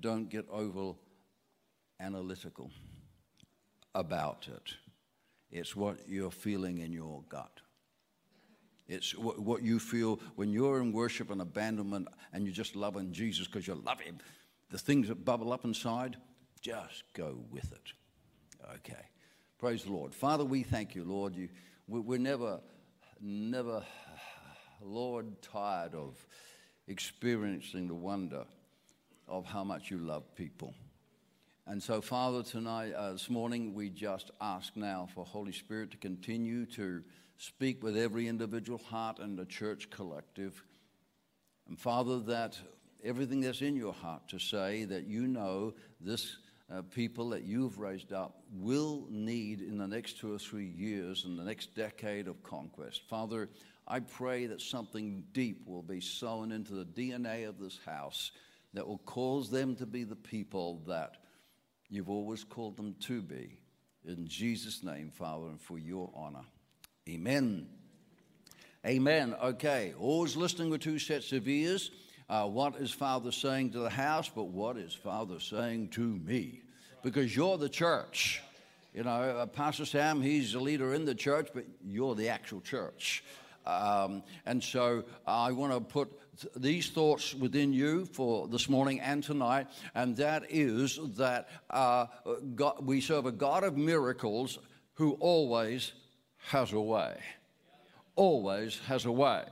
don't 0.00 0.28
get 0.28 0.48
over 0.50 0.94
analytical 2.00 2.70
about 3.94 4.48
it. 4.48 4.74
It's 5.50 5.76
what 5.76 6.08
you're 6.08 6.30
feeling 6.30 6.78
in 6.78 6.92
your 6.92 7.22
gut. 7.28 7.60
It's 8.88 9.12
what 9.16 9.62
you 9.62 9.78
feel 9.78 10.18
when 10.34 10.52
you're 10.52 10.80
in 10.80 10.92
worship 10.92 11.30
and 11.30 11.40
abandonment 11.40 12.08
and 12.32 12.44
you're 12.44 12.54
just 12.54 12.74
loving 12.74 13.12
Jesus 13.12 13.46
because 13.46 13.66
you 13.66 13.74
love 13.74 14.00
Him. 14.00 14.18
The 14.72 14.78
things 14.78 15.08
that 15.08 15.22
bubble 15.22 15.52
up 15.52 15.66
inside, 15.66 16.16
just 16.62 17.02
go 17.12 17.44
with 17.50 17.70
it. 17.72 17.92
Okay. 18.76 19.04
Praise 19.58 19.84
the 19.84 19.92
Lord. 19.92 20.14
Father, 20.14 20.46
we 20.46 20.62
thank 20.62 20.94
you, 20.94 21.04
Lord. 21.04 21.36
You, 21.36 21.50
we're 21.86 22.18
never, 22.18 22.58
never, 23.20 23.84
Lord, 24.80 25.42
tired 25.42 25.94
of 25.94 26.16
experiencing 26.88 27.86
the 27.86 27.94
wonder 27.94 28.44
of 29.28 29.44
how 29.44 29.62
much 29.62 29.90
you 29.90 29.98
love 29.98 30.34
people. 30.34 30.72
And 31.66 31.82
so, 31.82 32.00
Father, 32.00 32.42
tonight, 32.42 32.94
uh, 32.94 33.12
this 33.12 33.28
morning, 33.28 33.74
we 33.74 33.90
just 33.90 34.30
ask 34.40 34.74
now 34.74 35.06
for 35.14 35.22
Holy 35.26 35.52
Spirit 35.52 35.90
to 35.90 35.98
continue 35.98 36.64
to 36.66 37.02
speak 37.36 37.84
with 37.84 37.94
every 37.94 38.26
individual 38.26 38.78
heart 38.78 39.18
and 39.18 39.38
the 39.38 39.44
church 39.44 39.90
collective. 39.90 40.64
And 41.68 41.78
Father, 41.78 42.20
that 42.20 42.58
everything 43.04 43.40
that's 43.40 43.62
in 43.62 43.76
your 43.76 43.92
heart 43.92 44.28
to 44.28 44.38
say 44.38 44.84
that 44.84 45.06
you 45.06 45.26
know 45.26 45.74
this 46.00 46.36
uh, 46.72 46.82
people 46.94 47.28
that 47.30 47.42
you've 47.42 47.78
raised 47.78 48.12
up 48.12 48.42
will 48.54 49.06
need 49.10 49.60
in 49.60 49.76
the 49.76 49.86
next 49.86 50.18
two 50.18 50.32
or 50.32 50.38
three 50.38 50.66
years, 50.66 51.24
and 51.24 51.38
the 51.38 51.44
next 51.44 51.74
decade 51.74 52.28
of 52.28 52.42
conquest. 52.42 53.02
Father, 53.08 53.48
I 53.86 54.00
pray 54.00 54.46
that 54.46 54.60
something 54.60 55.24
deep 55.32 55.66
will 55.66 55.82
be 55.82 56.00
sown 56.00 56.52
into 56.52 56.72
the 56.72 56.84
DNA 56.84 57.48
of 57.48 57.58
this 57.58 57.78
house 57.84 58.30
that 58.74 58.86
will 58.86 58.98
cause 58.98 59.50
them 59.50 59.76
to 59.76 59.86
be 59.86 60.04
the 60.04 60.16
people 60.16 60.82
that 60.86 61.16
you've 61.90 62.08
always 62.08 62.44
called 62.44 62.76
them 62.76 62.94
to 63.00 63.20
be. 63.20 63.58
In 64.06 64.26
Jesus' 64.26 64.82
name, 64.82 65.10
Father, 65.10 65.46
and 65.46 65.60
for 65.60 65.78
your 65.78 66.10
honor. 66.14 66.44
Amen. 67.08 67.66
Amen. 68.86 69.34
Okay, 69.42 69.92
always 69.98 70.36
listening 70.36 70.70
with 70.70 70.80
two 70.80 70.98
sets 70.98 71.32
of 71.32 71.46
ears. 71.46 71.90
Uh, 72.28 72.46
what 72.46 72.76
is 72.76 72.90
Father 72.90 73.32
saying 73.32 73.70
to 73.72 73.80
the 73.80 73.90
house, 73.90 74.30
but 74.34 74.44
what 74.44 74.76
is 74.76 74.94
Father 74.94 75.40
saying 75.40 75.88
to 75.88 76.00
me? 76.00 76.62
Because 77.02 77.34
you're 77.34 77.58
the 77.58 77.68
church. 77.68 78.42
You 78.94 79.04
know, 79.04 79.10
uh, 79.10 79.46
Pastor 79.46 79.84
Sam, 79.84 80.20
he's 80.20 80.54
a 80.54 80.60
leader 80.60 80.94
in 80.94 81.04
the 81.04 81.14
church, 81.14 81.48
but 81.54 81.64
you're 81.84 82.14
the 82.14 82.28
actual 82.28 82.60
church. 82.60 83.24
Um, 83.66 84.22
and 84.44 84.62
so 84.62 85.04
I 85.26 85.52
want 85.52 85.72
to 85.72 85.80
put 85.80 86.10
th- 86.40 86.52
these 86.56 86.90
thoughts 86.90 87.34
within 87.34 87.72
you 87.72 88.06
for 88.06 88.48
this 88.48 88.68
morning 88.68 89.00
and 89.00 89.22
tonight, 89.22 89.68
and 89.94 90.16
that 90.16 90.44
is 90.50 90.98
that 91.16 91.48
uh, 91.70 92.06
God, 92.54 92.84
we 92.84 93.00
serve 93.00 93.26
a 93.26 93.32
God 93.32 93.64
of 93.64 93.76
miracles 93.76 94.58
who 94.94 95.12
always 95.20 95.92
has 96.48 96.72
a 96.72 96.80
way. 96.80 97.16
Always 98.16 98.78
has 98.80 99.04
a 99.04 99.12
way. 99.12 99.44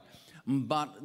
But 0.50 0.99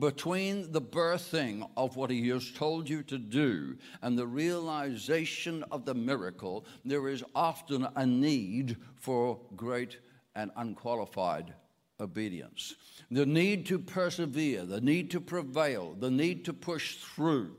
between 0.00 0.72
the 0.72 0.82
birthing 0.82 1.70
of 1.76 1.94
what 1.94 2.10
he 2.10 2.28
has 2.30 2.50
told 2.50 2.88
you 2.88 3.04
to 3.04 3.16
do 3.16 3.76
and 4.02 4.18
the 4.18 4.26
realization 4.26 5.64
of 5.70 5.84
the 5.84 5.94
miracle, 5.94 6.66
there 6.84 7.08
is 7.08 7.22
often 7.32 7.86
a 7.94 8.04
need 8.04 8.76
for 8.96 9.38
great 9.54 9.98
and 10.34 10.50
unqualified 10.56 11.54
obedience. 12.00 12.74
The 13.08 13.24
need 13.24 13.66
to 13.66 13.78
persevere, 13.78 14.64
the 14.64 14.80
need 14.80 15.12
to 15.12 15.20
prevail, 15.20 15.94
the 15.94 16.10
need 16.10 16.44
to 16.46 16.52
push 16.52 16.96
through. 16.96 17.54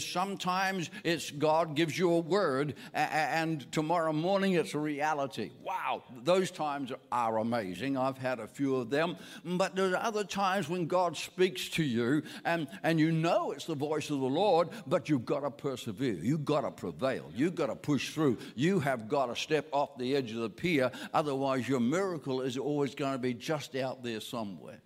Sometimes 0.00 0.90
it's 1.02 1.30
God 1.30 1.74
gives 1.74 1.98
you 1.98 2.12
a 2.12 2.20
word, 2.20 2.74
and 2.92 3.70
tomorrow 3.72 4.12
morning 4.12 4.54
it's 4.54 4.74
a 4.74 4.78
reality. 4.78 5.50
Wow, 5.62 6.02
those 6.22 6.50
times 6.50 6.92
are 7.10 7.38
amazing. 7.38 7.96
I've 7.96 8.18
had 8.18 8.40
a 8.40 8.46
few 8.46 8.76
of 8.76 8.90
them. 8.90 9.16
But 9.44 9.74
there's 9.74 9.94
other 9.98 10.24
times 10.24 10.68
when 10.68 10.86
God 10.86 11.16
speaks 11.16 11.68
to 11.70 11.82
you, 11.82 12.22
and, 12.44 12.68
and 12.82 13.00
you 13.00 13.12
know 13.12 13.52
it's 13.52 13.66
the 13.66 13.74
voice 13.74 14.10
of 14.10 14.20
the 14.20 14.26
Lord, 14.26 14.68
but 14.86 15.08
you've 15.08 15.24
got 15.24 15.40
to 15.40 15.50
persevere. 15.50 16.14
You've 16.14 16.44
got 16.44 16.62
to 16.62 16.70
prevail. 16.70 17.30
You've 17.34 17.54
got 17.54 17.66
to 17.66 17.76
push 17.76 18.10
through. 18.10 18.38
You 18.54 18.80
have 18.80 19.08
got 19.08 19.26
to 19.26 19.36
step 19.36 19.68
off 19.72 19.98
the 19.98 20.16
edge 20.16 20.30
of 20.32 20.38
the 20.38 20.50
pier. 20.50 20.90
Otherwise, 21.12 21.68
your 21.68 21.80
miracle 21.80 22.42
is 22.42 22.56
always 22.58 22.94
going 22.94 23.12
to 23.12 23.18
be 23.18 23.34
just 23.34 23.74
out 23.76 24.02
there 24.02 24.20
somewhere. 24.20 24.80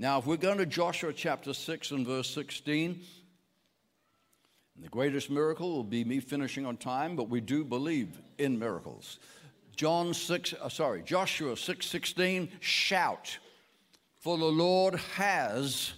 Now, 0.00 0.20
if 0.20 0.26
we're 0.26 0.36
going 0.36 0.58
to 0.58 0.66
Joshua 0.66 1.12
chapter 1.12 1.52
6 1.52 1.90
and 1.90 2.06
verse 2.06 2.30
16, 2.30 3.00
the 4.80 4.88
greatest 4.88 5.28
miracle 5.28 5.74
will 5.74 5.82
be 5.82 6.04
me 6.04 6.20
finishing 6.20 6.64
on 6.64 6.76
time, 6.76 7.16
but 7.16 7.28
we 7.28 7.40
do 7.40 7.64
believe 7.64 8.16
in 8.38 8.60
miracles. 8.60 9.18
John 9.74 10.14
6, 10.14 10.54
uh, 10.54 10.68
sorry, 10.68 11.02
Joshua 11.02 11.56
6:16, 11.56 12.48
shout, 12.60 13.38
for 14.20 14.38
the 14.38 14.44
Lord 14.44 14.94
has 15.16 15.94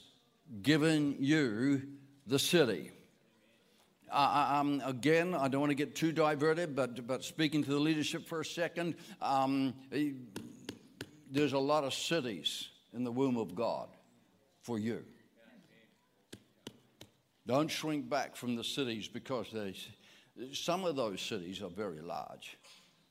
given 0.62 1.16
you 1.18 1.82
the 2.26 2.38
city. 2.38 2.92
Uh, 4.10 4.60
um, 4.60 4.82
again, 4.82 5.34
I 5.34 5.48
don't 5.48 5.60
want 5.60 5.72
to 5.72 5.74
get 5.74 5.94
too 5.94 6.10
diverted, 6.10 6.74
but, 6.74 7.06
but 7.06 7.22
speaking 7.22 7.62
to 7.64 7.70
the 7.70 7.78
leadership 7.78 8.26
for 8.26 8.40
a 8.40 8.46
second, 8.46 8.94
um, 9.20 9.74
there's 11.30 11.52
a 11.52 11.58
lot 11.58 11.84
of 11.84 11.92
cities 11.92 12.70
in 12.94 13.04
the 13.04 13.12
womb 13.12 13.36
of 13.36 13.54
God 13.54 13.88
for 14.62 14.78
you. 14.78 15.04
Don't 17.46 17.68
shrink 17.68 18.08
back 18.08 18.36
from 18.36 18.56
the 18.56 18.64
cities 18.64 19.08
because 19.08 19.48
some 20.52 20.84
of 20.84 20.96
those 20.96 21.20
cities 21.20 21.62
are 21.62 21.70
very 21.70 22.00
large. 22.00 22.56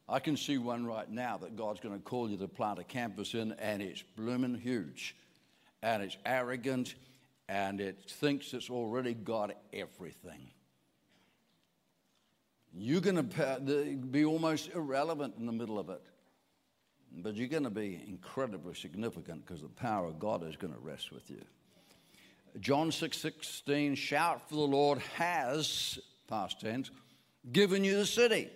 I 0.08 0.20
can 0.20 0.38
see 0.38 0.58
one 0.58 0.86
right 0.86 1.10
now 1.10 1.38
that 1.38 1.56
God's 1.56 1.80
going 1.80 1.96
to 1.96 2.02
call 2.02 2.30
you 2.30 2.38
to 2.38 2.48
plant 2.48 2.80
a 2.80 2.84
campus 2.84 3.34
in, 3.34 3.52
and 3.54 3.82
it's 3.82 4.04
blooming 4.16 4.56
huge, 4.56 5.16
and 5.84 6.02
it's 6.02 6.18
arrogant, 6.26 6.96
and 7.48 7.80
it 7.80 8.00
thinks 8.08 8.54
it's 8.54 8.70
already 8.70 9.14
got 9.14 9.52
everything. 9.74 10.50
You're 12.74 13.02
going 13.02 13.28
to 13.28 13.98
be 14.12 14.26
almost 14.26 14.70
irrelevant 14.74 15.36
in 15.38 15.46
the 15.46 15.52
middle 15.52 15.78
of 15.78 15.90
it. 15.90 16.02
But 17.22 17.36
you're 17.36 17.48
going 17.48 17.64
to 17.64 17.70
be 17.70 18.04
incredibly 18.08 18.74
significant 18.74 19.46
because 19.46 19.62
the 19.62 19.68
power 19.68 20.08
of 20.08 20.20
God 20.20 20.48
is 20.48 20.56
going 20.56 20.74
to 20.74 20.80
rest 20.80 21.12
with 21.12 21.30
you. 21.30 21.42
John 22.60 22.92
6 22.92 23.18
16, 23.18 23.96
shout 23.96 24.50
for 24.50 24.56
the 24.56 24.62
Lord 24.62 25.00
has, 25.16 26.00
past 26.28 26.62
tense, 26.62 26.90
given 27.52 27.84
you 27.84 27.98
the 27.98 28.06
city. 28.06 28.50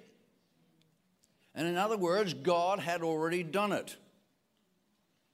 And 1.55 1.67
in 1.67 1.77
other 1.77 1.97
words, 1.97 2.33
God 2.33 2.79
had 2.79 3.03
already 3.03 3.43
done 3.43 3.71
it. 3.71 3.95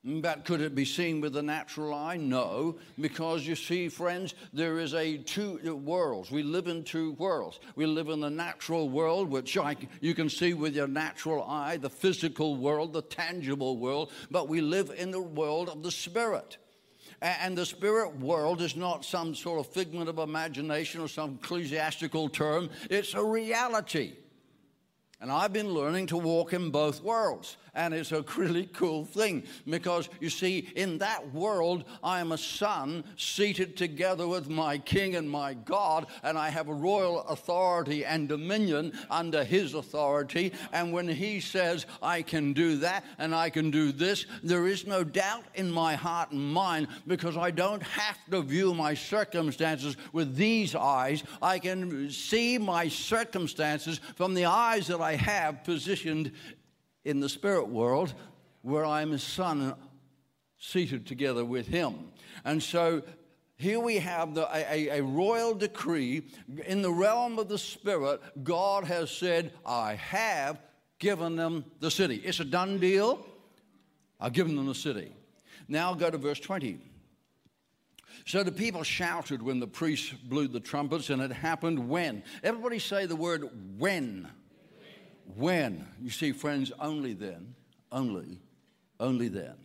But 0.06 0.46
could 0.46 0.62
it 0.62 0.76
be 0.76 0.86
seen 0.86 1.20
with 1.20 1.34
the 1.34 1.44
natural 1.44 1.94
eye? 1.94 2.16
No, 2.16 2.78
because 3.02 3.46
you 3.46 3.56
see, 3.56 3.90
friends, 3.90 4.34
there 4.54 4.80
is 4.80 4.94
a 4.94 5.18
two 5.18 5.60
worlds. 5.76 6.32
We 6.32 6.42
live 6.42 6.68
in 6.68 6.86
two 6.86 7.12
worlds. 7.14 7.60
We 7.76 7.86
live 7.86 8.08
in 8.08 8.22
the 8.22 8.30
natural 8.30 8.88
world, 8.88 9.30
which 9.30 9.58
I, 9.58 9.76
you 10.00 10.16
can 10.16 10.30
see 10.30 10.54
with 10.54 10.74
your 10.74 10.88
natural 10.88 11.44
eye, 11.44 11.76
the 11.76 11.90
physical 11.90 12.56
world, 12.56 12.94
the 12.94 13.02
tangible 13.02 13.76
world, 13.76 14.14
but 14.32 14.48
we 14.48 14.62
live 14.62 14.90
in 14.98 15.12
the 15.12 15.22
world 15.22 15.68
of 15.68 15.84
the 15.84 15.92
spirit. 15.92 16.58
And 17.22 17.58
the 17.58 17.66
spirit 17.66 18.18
world 18.20 18.62
is 18.62 18.78
not 18.78 19.04
some 19.04 19.36
sort 19.36 19.60
of 19.60 19.68
figment 19.68 20.08
of 20.08 20.20
imagination 20.20 21.02
or 21.02 21.10
some 21.10 21.40
ecclesiastical 21.44 22.30
term, 22.30 22.70
it's 22.90 23.14
a 23.16 23.24
reality. 23.24 24.14
And 25.22 25.30
I've 25.32 25.52
been 25.52 25.74
learning 25.74 26.08
to 26.08 26.18
walk 26.18 26.54
in 26.54 26.70
both 26.70 27.04
worlds. 27.04 27.58
And 27.76 27.94
it's 27.94 28.12
a 28.12 28.22
really 28.38 28.68
cool 28.68 29.06
thing 29.06 29.44
because 29.68 30.10
you 30.20 30.30
see, 30.30 30.70
in 30.76 30.98
that 31.00 31.34
world, 31.34 31.84
I 32.04 32.20
am 32.20 32.32
a 32.32 32.38
son 32.38 33.04
seated 33.18 33.76
together 33.76 34.28
with 34.28 34.50
my 34.50 34.78
king 34.78 35.16
and 35.16 35.30
my 35.30 35.54
God, 35.54 36.08
and 36.24 36.38
I 36.38 36.50
have 36.50 36.70
a 36.70 36.74
royal 36.74 37.22
authority 37.24 38.06
and 38.06 38.30
dominion 38.30 38.94
under 39.10 39.44
his 39.44 39.74
authority. 39.74 40.54
And 40.72 40.94
when 40.94 41.08
he 41.08 41.40
says, 41.40 41.86
I 42.02 42.22
can 42.22 42.54
do 42.54 42.78
that 42.78 43.04
and 43.18 43.36
I 43.36 43.50
can 43.50 43.72
do 43.72 43.92
this, 43.92 44.26
there 44.42 44.68
is 44.68 44.88
no 44.88 45.04
doubt 45.04 45.44
in 45.56 45.72
my 45.72 45.96
heart 45.96 46.32
and 46.32 46.54
mind 46.54 46.88
because 47.08 47.38
I 47.38 47.52
don't 47.52 47.84
have 47.84 48.18
to 48.32 48.42
view 48.42 48.74
my 48.74 48.94
circumstances 48.94 49.98
with 50.14 50.36
these 50.36 50.76
eyes. 50.76 51.24
I 51.42 51.60
can 51.60 52.10
see 52.10 52.58
my 52.58 52.88
circumstances 52.88 54.00
from 54.16 54.34
the 54.34 54.46
eyes 54.46 54.88
that 54.88 55.02
I 55.10 55.15
have 55.15 55.63
positioned 55.63 56.34
in 57.04 57.19
the 57.19 57.30
spirit 57.30 57.67
world 57.67 58.13
where 58.62 58.86
I'm 58.86 59.12
a 59.13 59.17
son 59.17 59.74
seated 60.60 61.08
together 61.08 61.43
with 61.43 61.65
him. 61.65 62.12
And 62.45 62.62
so 62.62 63.02
here 63.58 63.80
we 63.80 63.95
have 63.98 64.36
the, 64.36 64.48
a, 64.54 65.00
a, 65.00 65.02
royal 65.02 65.56
decree 65.56 66.28
in 66.67 66.84
the 66.84 66.91
realm 66.91 67.39
of 67.39 67.50
the 67.50 67.58
spirit. 67.58 68.22
God 68.43 68.84
has 68.84 69.10
said, 69.10 69.52
I 69.65 69.95
have 69.95 70.60
given 71.00 71.36
them 71.36 71.65
the 71.80 71.89
city. 71.89 72.22
It's 72.24 72.39
a 72.39 72.45
done 72.45 72.78
deal. 72.78 73.26
I've 74.19 74.34
given 74.34 74.56
them 74.56 74.67
the 74.67 74.76
city. 74.76 75.12
Now 75.67 75.95
go 75.95 76.12
to 76.12 76.19
verse 76.19 76.39
20. 76.39 76.78
So 78.28 78.43
the 78.43 78.52
people 78.52 78.84
shouted 78.84 79.41
when 79.41 79.60
the 79.60 79.65
priests 79.65 80.12
blew 80.12 80.48
the 80.48 80.60
trumpets, 80.60 81.10
and 81.10 81.19
it 81.19 81.32
happened 81.32 81.89
when. 81.89 82.22
Everybody 82.43 82.78
say 82.78 83.08
the 83.08 83.15
word 83.15 83.50
when. 83.80 84.28
When? 85.36 85.88
You 86.02 86.10
see, 86.10 86.32
friends, 86.32 86.72
only 86.80 87.13
then, 87.13 87.56
only, 87.92 88.39
only 89.00 89.28
then. 89.28 89.56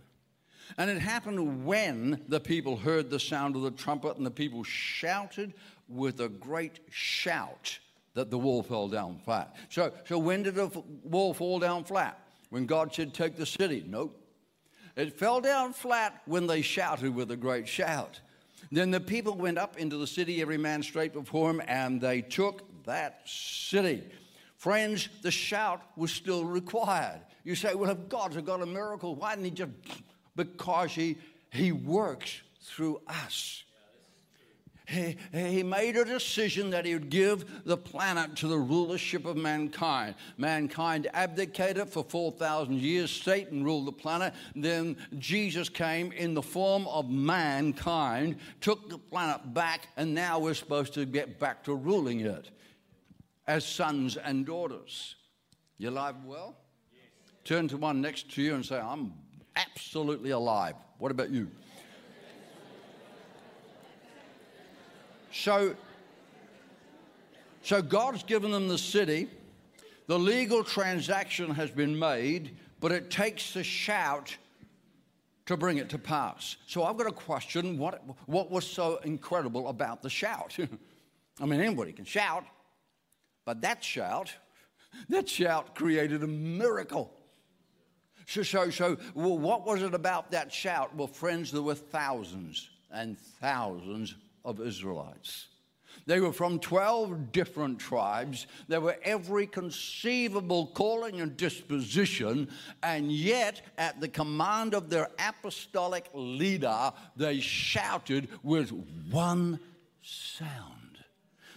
And 0.78 0.90
it 0.90 0.98
happened 0.98 1.64
when 1.64 2.22
the 2.28 2.40
people 2.40 2.76
heard 2.76 3.10
the 3.10 3.20
sound 3.20 3.56
of 3.56 3.62
the 3.62 3.70
trumpet 3.70 4.16
and 4.16 4.24
the 4.24 4.30
people 4.30 4.64
shouted 4.64 5.52
with 5.88 6.20
a 6.20 6.28
great 6.28 6.80
shout 6.90 7.78
that 8.14 8.30
the 8.30 8.38
wall 8.38 8.62
fell 8.62 8.88
down 8.88 9.18
flat. 9.24 9.54
So, 9.68 9.92
so 10.06 10.18
when 10.18 10.42
did 10.42 10.54
the 10.54 10.68
wall 11.04 11.34
fall 11.34 11.58
down 11.58 11.84
flat? 11.84 12.18
When 12.50 12.66
God 12.66 12.94
said, 12.94 13.12
Take 13.12 13.36
the 13.36 13.46
city? 13.46 13.84
Nope. 13.86 14.20
It 14.96 15.18
fell 15.18 15.40
down 15.40 15.72
flat 15.72 16.22
when 16.24 16.46
they 16.46 16.62
shouted 16.62 17.14
with 17.14 17.30
a 17.32 17.36
great 17.36 17.66
shout. 17.66 18.20
Then 18.70 18.90
the 18.90 19.00
people 19.00 19.34
went 19.34 19.58
up 19.58 19.76
into 19.76 19.96
the 19.96 20.06
city, 20.06 20.40
every 20.40 20.56
man 20.56 20.82
straight 20.82 21.12
before 21.12 21.50
him, 21.50 21.60
and 21.66 22.00
they 22.00 22.22
took 22.22 22.84
that 22.84 23.20
city. 23.24 24.04
Friends, 24.64 25.10
the 25.20 25.30
shout 25.30 25.82
was 25.94 26.10
still 26.10 26.42
required. 26.42 27.20
You 27.44 27.54
say, 27.54 27.74
well, 27.74 27.90
if 27.90 28.08
God's 28.08 28.38
got 28.38 28.62
a 28.62 28.66
miracle, 28.66 29.14
why 29.14 29.34
didn't 29.34 29.44
he 29.44 29.50
just? 29.50 29.72
Because 30.34 30.92
he, 30.92 31.18
he 31.50 31.70
works 31.70 32.40
through 32.62 33.02
us. 33.06 33.62
he, 34.86 35.18
he 35.34 35.62
made 35.62 35.98
a 35.98 36.04
decision 36.06 36.70
that 36.70 36.86
he 36.86 36.94
would 36.94 37.10
give 37.10 37.66
the 37.66 37.76
planet 37.76 38.36
to 38.36 38.48
the 38.48 38.56
rulership 38.56 39.26
of 39.26 39.36
mankind. 39.36 40.14
Mankind 40.38 41.10
abdicated 41.12 41.90
for 41.90 42.02
4,000 42.02 42.72
years. 42.72 43.10
Satan 43.10 43.64
ruled 43.64 43.86
the 43.86 43.92
planet. 43.92 44.32
Then 44.56 44.96
Jesus 45.18 45.68
came 45.68 46.10
in 46.10 46.32
the 46.32 46.40
form 46.40 46.86
of 46.86 47.10
mankind, 47.10 48.36
took 48.62 48.88
the 48.88 48.96
planet 48.96 49.52
back, 49.52 49.88
and 49.98 50.14
now 50.14 50.38
we're 50.38 50.54
supposed 50.54 50.94
to 50.94 51.04
get 51.04 51.38
back 51.38 51.64
to 51.64 51.74
ruling 51.74 52.20
it 52.20 52.48
as 53.46 53.64
sons 53.64 54.16
and 54.16 54.46
daughters. 54.46 55.16
You 55.78 55.90
alive 55.90 56.16
well? 56.24 56.56
Yes. 56.92 57.02
Turn 57.44 57.68
to 57.68 57.76
one 57.76 58.00
next 58.00 58.30
to 58.32 58.42
you 58.42 58.54
and 58.54 58.64
say, 58.64 58.78
I'm 58.78 59.12
absolutely 59.56 60.30
alive. 60.30 60.74
What 60.98 61.10
about 61.10 61.30
you? 61.30 61.48
So, 65.32 65.74
so 67.62 67.82
God's 67.82 68.22
given 68.22 68.52
them 68.52 68.68
the 68.68 68.78
city. 68.78 69.28
The 70.06 70.18
legal 70.18 70.62
transaction 70.62 71.50
has 71.50 71.70
been 71.70 71.98
made, 71.98 72.56
but 72.78 72.92
it 72.92 73.10
takes 73.10 73.52
the 73.52 73.64
shout 73.64 74.36
to 75.46 75.56
bring 75.56 75.78
it 75.78 75.88
to 75.90 75.98
pass. 75.98 76.56
So 76.66 76.84
I've 76.84 76.96
got 76.96 77.08
a 77.08 77.12
question 77.12 77.76
what, 77.78 78.02
what 78.26 78.50
was 78.50 78.64
so 78.66 78.98
incredible 78.98 79.68
about 79.68 80.02
the 80.02 80.10
shout? 80.10 80.56
I 81.40 81.46
mean, 81.46 81.60
anybody 81.60 81.92
can 81.92 82.04
shout, 82.04 82.44
but 83.44 83.60
that 83.62 83.82
shout, 83.82 84.34
that 85.08 85.28
shout 85.28 85.74
created 85.74 86.22
a 86.22 86.26
miracle. 86.26 87.12
So, 88.26 88.42
so, 88.42 88.70
so 88.70 88.96
well, 89.14 89.38
what 89.38 89.66
was 89.66 89.82
it 89.82 89.94
about 89.94 90.30
that 90.30 90.52
shout? 90.52 90.94
Well, 90.94 91.06
friends, 91.06 91.52
there 91.52 91.62
were 91.62 91.74
thousands 91.74 92.70
and 92.90 93.18
thousands 93.18 94.14
of 94.44 94.60
Israelites. 94.60 95.48
They 96.06 96.20
were 96.20 96.32
from 96.32 96.58
12 96.58 97.32
different 97.32 97.78
tribes. 97.78 98.46
They 98.68 98.78
were 98.78 98.96
every 99.02 99.46
conceivable 99.46 100.66
calling 100.68 101.20
and 101.20 101.36
disposition, 101.36 102.48
and 102.82 103.10
yet, 103.10 103.62
at 103.78 104.00
the 104.00 104.08
command 104.08 104.74
of 104.74 104.90
their 104.90 105.08
apostolic 105.18 106.08
leader, 106.12 106.92
they 107.16 107.40
shouted 107.40 108.28
with 108.42 108.70
one 109.10 109.60
sound. 110.02 110.83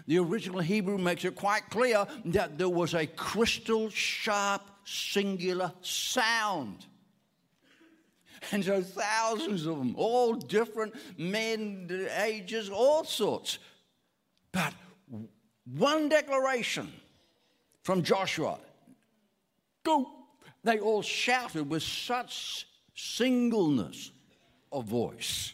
The 0.08 0.20
original 0.20 0.62
Hebrew 0.62 0.98
makes 0.98 1.26
it 1.26 1.36
quite 1.36 1.70
clear 1.70 2.08
that 2.26 2.58
there 2.58 2.70
was 2.70 2.94
a 2.94 3.06
crystal 3.06 3.90
sharp, 3.90 4.62
singular 4.86 5.74
sound. 5.82 6.86
And 8.52 8.64
so 8.64 8.82
thousands 8.82 9.66
of 9.66 9.78
them, 9.78 9.96
all 9.98 10.34
different 10.34 10.96
men, 11.18 12.08
ages, 12.18 12.70
all 12.70 13.04
sorts. 13.04 13.60
But 14.52 14.74
one 15.76 16.08
declaration 16.08 16.92
from 17.84 18.04
Joshua 18.04 18.60
go. 19.84 20.10
They 20.64 20.80
all 20.80 21.02
shouted 21.02 21.70
with 21.70 21.84
such 21.84 22.68
singleness 22.94 24.12
of 24.72 24.86
voice. 24.86 25.54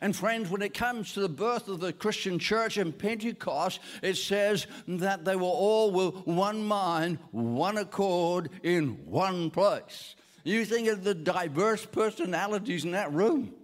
And 0.00 0.14
friends, 0.14 0.48
when 0.48 0.62
it 0.62 0.74
comes 0.74 1.12
to 1.12 1.20
the 1.20 1.28
birth 1.28 1.68
of 1.68 1.80
the 1.80 1.92
Christian 1.92 2.38
church 2.38 2.78
in 2.78 2.92
Pentecost, 2.92 3.80
it 4.02 4.16
says 4.16 4.66
that 4.86 5.24
they 5.24 5.36
were 5.36 5.42
all 5.42 5.90
with 5.90 6.26
one 6.26 6.64
mind, 6.64 7.18
one 7.32 7.78
accord, 7.78 8.50
in 8.62 9.04
one 9.06 9.50
place. 9.50 10.14
You 10.44 10.64
think 10.64 10.88
of 10.88 11.04
the 11.04 11.14
diverse 11.14 11.84
personalities 11.84 12.84
in 12.84 12.92
that 12.92 13.12
room. 13.12 13.54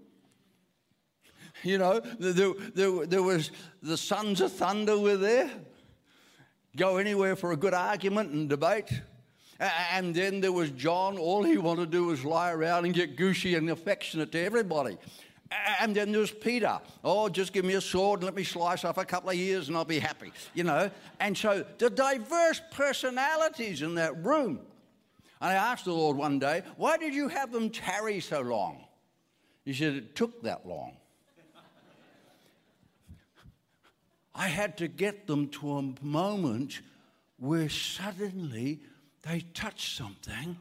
You 1.63 1.79
know, 1.79 2.01
there, 2.01 2.53
there, 2.75 3.07
there 3.07 3.23
was 3.23 3.51
the 3.83 3.97
sons 3.97 4.41
of 4.41 4.53
thunder 4.53 4.99
were 4.99 5.17
there. 5.17 5.51
Go 6.77 6.99
anywhere 6.99 7.37
for 7.37 7.53
a 7.53 7.57
good 7.57 7.73
argument 7.73 8.33
and 8.33 8.49
debate. 8.49 8.91
And 9.61 10.15
then 10.15 10.41
there 10.41 10.53
was 10.53 10.71
John. 10.71 11.17
All 11.17 11.43
he 11.43 11.57
wanted 11.57 11.91
to 11.91 11.99
do 11.99 12.07
was 12.07 12.25
lie 12.25 12.51
around 12.51 12.85
and 12.85 12.93
get 12.93 13.17
gushy 13.17 13.55
and 13.55 13.71
affectionate 13.71 14.33
to 14.33 14.41
everybody. 14.41 14.99
And 15.81 15.95
then 15.95 16.13
there's 16.13 16.31
Peter. 16.31 16.81
Oh, 17.03 17.29
just 17.29 17.53
give 17.53 17.65
me 17.65 17.75
a 17.75 17.81
sword 17.81 18.21
and 18.21 18.25
let 18.25 18.35
me 18.35 18.45
slice 18.45 18.85
off 18.85 18.99
a 18.99 19.05
couple 19.05 19.31
of 19.31 19.37
ears 19.37 19.69
and 19.69 19.77
I'll 19.77 19.85
be 19.85 19.99
happy, 19.99 20.33
you 20.55 20.65
know. 20.65 20.91
And 21.21 21.37
so 21.37 21.65
the 21.79 21.91
diverse 21.91 22.61
personalities 22.71 23.83
in 23.83 23.95
that 23.97 24.25
room. 24.25 24.61
And 25.41 25.51
I 25.51 25.55
asked 25.55 25.85
the 25.85 25.93
Lord 25.93 26.17
one 26.17 26.39
day, 26.39 26.63
why 26.77 26.97
did 26.97 27.15
you 27.15 27.29
have 27.29 27.53
them 27.53 27.71
tarry 27.71 28.21
so 28.21 28.41
long? 28.41 28.85
He 29.65 29.75
said, 29.75 29.95
it 29.95 30.15
took 30.15 30.43
that 30.43 30.67
long. 30.67 30.97
I 34.35 34.49
had 34.49 34.77
to 34.79 34.89
get 34.89 35.27
them 35.27 35.49
to 35.49 35.79
a 35.79 35.95
moment 36.03 36.81
where 37.39 37.69
suddenly 37.69 38.81
they 39.23 39.41
touched 39.55 39.97
something 39.97 40.57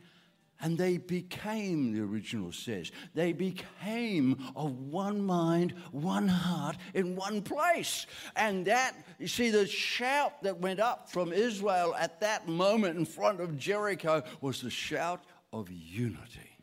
and 0.63 0.77
they 0.77 0.97
became, 0.97 1.91
the 1.93 2.01
original 2.01 2.53
says, 2.53 2.89
they 3.13 3.33
became 3.33 4.41
of 4.55 4.71
one 4.79 5.21
mind, 5.21 5.73
one 5.91 6.29
heart, 6.29 6.77
in 6.93 7.17
one 7.17 7.41
place. 7.41 8.07
And 8.37 8.65
that, 8.65 8.95
you 9.19 9.27
see, 9.27 9.49
the 9.49 9.67
shout 9.67 10.41
that 10.43 10.57
went 10.57 10.79
up 10.79 11.11
from 11.11 11.33
Israel 11.33 11.93
at 11.99 12.21
that 12.21 12.47
moment 12.47 12.97
in 12.97 13.03
front 13.03 13.41
of 13.41 13.57
Jericho 13.57 14.23
was 14.39 14.61
the 14.61 14.69
shout 14.69 15.25
of 15.51 15.69
unity. 15.69 16.57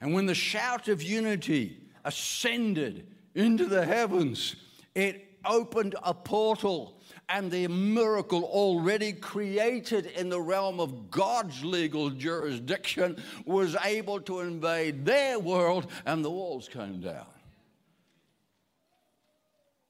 And 0.00 0.14
when 0.14 0.26
the 0.26 0.36
shout 0.36 0.86
of 0.86 1.02
unity 1.02 1.80
ascended 2.04 3.08
into 3.34 3.66
the 3.66 3.84
heavens, 3.84 4.54
it 4.94 5.33
opened 5.46 5.94
a 6.02 6.14
portal 6.14 7.00
and 7.28 7.50
the 7.50 7.68
miracle 7.68 8.44
already 8.44 9.12
created 9.12 10.06
in 10.06 10.28
the 10.28 10.40
realm 10.40 10.80
of 10.80 11.10
God's 11.10 11.64
legal 11.64 12.10
jurisdiction 12.10 13.22
was 13.46 13.76
able 13.84 14.20
to 14.22 14.40
invade 14.40 15.04
their 15.04 15.38
world, 15.38 15.90
and 16.04 16.24
the 16.24 16.30
walls 16.30 16.68
came 16.68 17.00
down. 17.00 17.26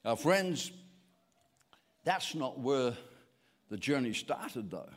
Now, 0.03 0.15
friends, 0.15 0.71
that's 2.03 2.35
not 2.35 2.59
where 2.59 2.93
the 3.69 3.77
journey 3.77 4.13
started, 4.13 4.69
though. 4.71 4.89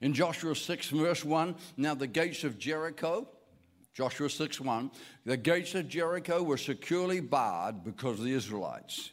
In 0.00 0.14
Joshua 0.14 0.56
6, 0.56 0.88
verse 0.88 1.24
1, 1.24 1.54
now 1.76 1.94
the 1.94 2.06
gates 2.06 2.44
of 2.44 2.58
Jericho, 2.58 3.28
Joshua 3.92 4.28
6 4.28 4.60
1, 4.60 4.90
the 5.24 5.36
gates 5.36 5.74
of 5.74 5.88
Jericho 5.88 6.42
were 6.42 6.56
securely 6.56 7.20
barred 7.20 7.84
because 7.84 8.18
of 8.18 8.24
the 8.24 8.32
Israelites. 8.32 9.10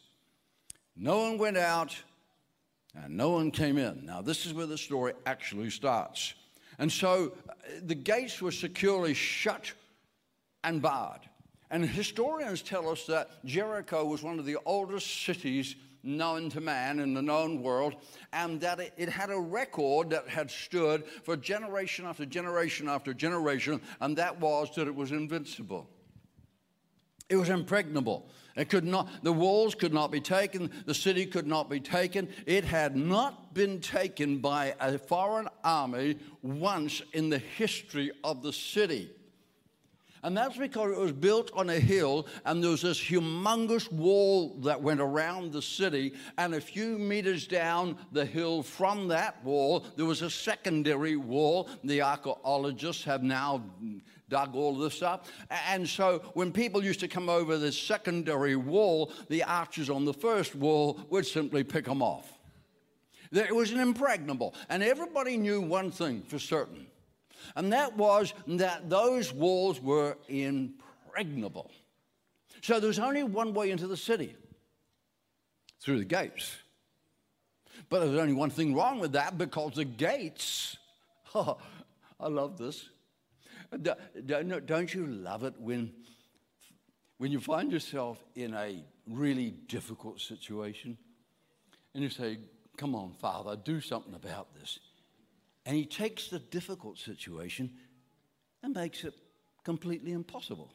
No 0.95 1.19
one 1.19 1.37
went 1.37 1.57
out 1.57 1.95
and 2.95 3.15
no 3.15 3.29
one 3.29 3.51
came 3.51 3.77
in. 3.77 4.05
Now, 4.05 4.21
this 4.21 4.45
is 4.45 4.53
where 4.53 4.65
the 4.65 4.77
story 4.77 5.13
actually 5.25 5.69
starts. 5.69 6.33
And 6.77 6.91
so 6.91 7.33
uh, 7.47 7.53
the 7.83 7.95
gates 7.95 8.41
were 8.41 8.51
securely 8.51 9.13
shut 9.13 9.71
and 10.63 10.81
barred. 10.81 11.21
And 11.69 11.85
historians 11.85 12.61
tell 12.61 12.89
us 12.89 13.05
that 13.05 13.45
Jericho 13.45 14.03
was 14.03 14.21
one 14.21 14.39
of 14.39 14.45
the 14.45 14.57
oldest 14.65 15.23
cities 15.23 15.75
known 16.03 16.49
to 16.49 16.59
man 16.59 16.99
in 16.99 17.13
the 17.13 17.21
known 17.21 17.61
world, 17.61 17.95
and 18.33 18.59
that 18.61 18.79
it, 18.79 18.93
it, 18.97 19.07
had 19.07 19.29
a 19.29 19.39
record 19.39 20.09
that 20.09 20.27
had 20.27 20.49
stood 20.49 21.05
for 21.05 21.37
generation 21.37 22.05
after 22.05 22.25
generation 22.25 22.89
after 22.89 23.13
generation, 23.13 23.79
and 24.01 24.17
that 24.17 24.39
was 24.39 24.73
that 24.75 24.87
it 24.87 24.95
was 24.95 25.11
invincible. 25.11 25.87
It 27.29 27.35
was 27.35 27.49
impregnable. 27.49 28.29
It 28.55 28.69
could 28.69 28.83
not, 28.83 29.23
the 29.23 29.31
walls 29.31 29.75
could 29.75 29.93
not 29.93 30.11
be 30.11 30.19
taken, 30.19 30.71
the 30.85 30.93
city 30.93 31.25
could 31.25 31.47
not 31.47 31.69
be 31.69 31.79
taken. 31.79 32.27
It 32.45 32.65
had 32.65 32.95
not 32.95 33.53
been 33.53 33.79
taken 33.79 34.39
by 34.39 34.75
a 34.79 34.97
foreign 34.97 35.47
army 35.63 36.17
once 36.41 37.01
in 37.13 37.29
the 37.29 37.37
history 37.37 38.11
of 38.23 38.43
the 38.43 38.53
city. 38.53 39.09
And 40.23 40.37
that's 40.37 40.57
because 40.57 40.91
it 40.91 40.99
was 40.99 41.11
built 41.11 41.51
on 41.53 41.69
a 41.69 41.79
hill, 41.79 42.27
and 42.45 42.63
there 42.63 42.69
was 42.69 42.83
this 42.83 42.99
humongous 42.99 43.91
wall 43.91 44.55
that 44.61 44.81
went 44.81 45.01
around 45.01 45.51
the 45.51 45.61
city. 45.61 46.13
And 46.37 46.53
a 46.53 46.61
few 46.61 46.99
meters 46.99 47.47
down 47.47 47.97
the 48.11 48.25
hill 48.25 48.61
from 48.61 49.07
that 49.07 49.43
wall, 49.43 49.85
there 49.95 50.05
was 50.05 50.21
a 50.21 50.29
secondary 50.29 51.15
wall. 51.15 51.69
The 51.83 52.03
archaeologists 52.03 53.03
have 53.05 53.23
now 53.23 53.63
dug 54.29 54.55
all 54.55 54.77
this 54.77 55.01
up. 55.01 55.25
And 55.49 55.87
so 55.89 56.19
when 56.35 56.51
people 56.51 56.83
used 56.83 56.99
to 57.01 57.07
come 57.07 57.27
over 57.27 57.57
this 57.57 57.77
secondary 57.77 58.55
wall, 58.55 59.11
the 59.27 59.43
archers 59.43 59.89
on 59.89 60.05
the 60.05 60.13
first 60.13 60.55
wall 60.55 60.99
would 61.09 61.25
simply 61.25 61.63
pick 61.63 61.85
them 61.85 62.03
off. 62.03 62.31
It 63.31 63.55
was 63.55 63.71
an 63.71 63.79
impregnable. 63.79 64.53
And 64.69 64.83
everybody 64.83 65.37
knew 65.37 65.61
one 65.61 65.89
thing 65.89 66.21
for 66.21 66.37
certain 66.37 66.87
and 67.55 67.73
that 67.73 67.97
was 67.97 68.33
that 68.47 68.89
those 68.89 69.33
walls 69.33 69.81
were 69.81 70.17
impregnable. 70.27 71.71
So 72.61 72.79
there 72.79 72.87
was 72.87 72.99
only 72.99 73.23
one 73.23 73.53
way 73.53 73.71
into 73.71 73.87
the 73.87 73.97
city 73.97 74.35
through 75.79 75.99
the 75.99 76.05
gates. 76.05 76.57
But 77.89 77.99
there 77.99 78.09
was 78.09 78.19
only 78.19 78.33
one 78.33 78.49
thing 78.49 78.75
wrong 78.75 78.99
with 78.99 79.13
that 79.13 79.37
because 79.37 79.73
the 79.73 79.85
gates, 79.85 80.77
oh, 81.35 81.57
I 82.19 82.27
love 82.27 82.57
this. 82.57 82.89
Don't 84.25 84.93
you 84.93 85.07
love 85.07 85.43
it 85.43 85.55
when, 85.59 85.91
when 87.17 87.31
you 87.31 87.39
find 87.39 87.71
yourself 87.71 88.23
in 88.35 88.53
a 88.53 88.83
really 89.07 89.51
difficult 89.67 90.19
situation 90.19 90.97
and 91.93 92.03
you 92.03 92.09
say, 92.09 92.39
Come 92.77 92.95
on, 92.95 93.11
Father, 93.19 93.55
do 93.55 93.81
something 93.81 94.13
about 94.13 94.55
this. 94.59 94.79
And 95.65 95.75
He 95.75 95.85
takes 95.85 96.29
the 96.29 96.39
difficult 96.39 96.97
situation 96.97 97.71
and 98.63 98.73
makes 98.73 99.03
it 99.03 99.13
completely 99.63 100.11
impossible. 100.11 100.73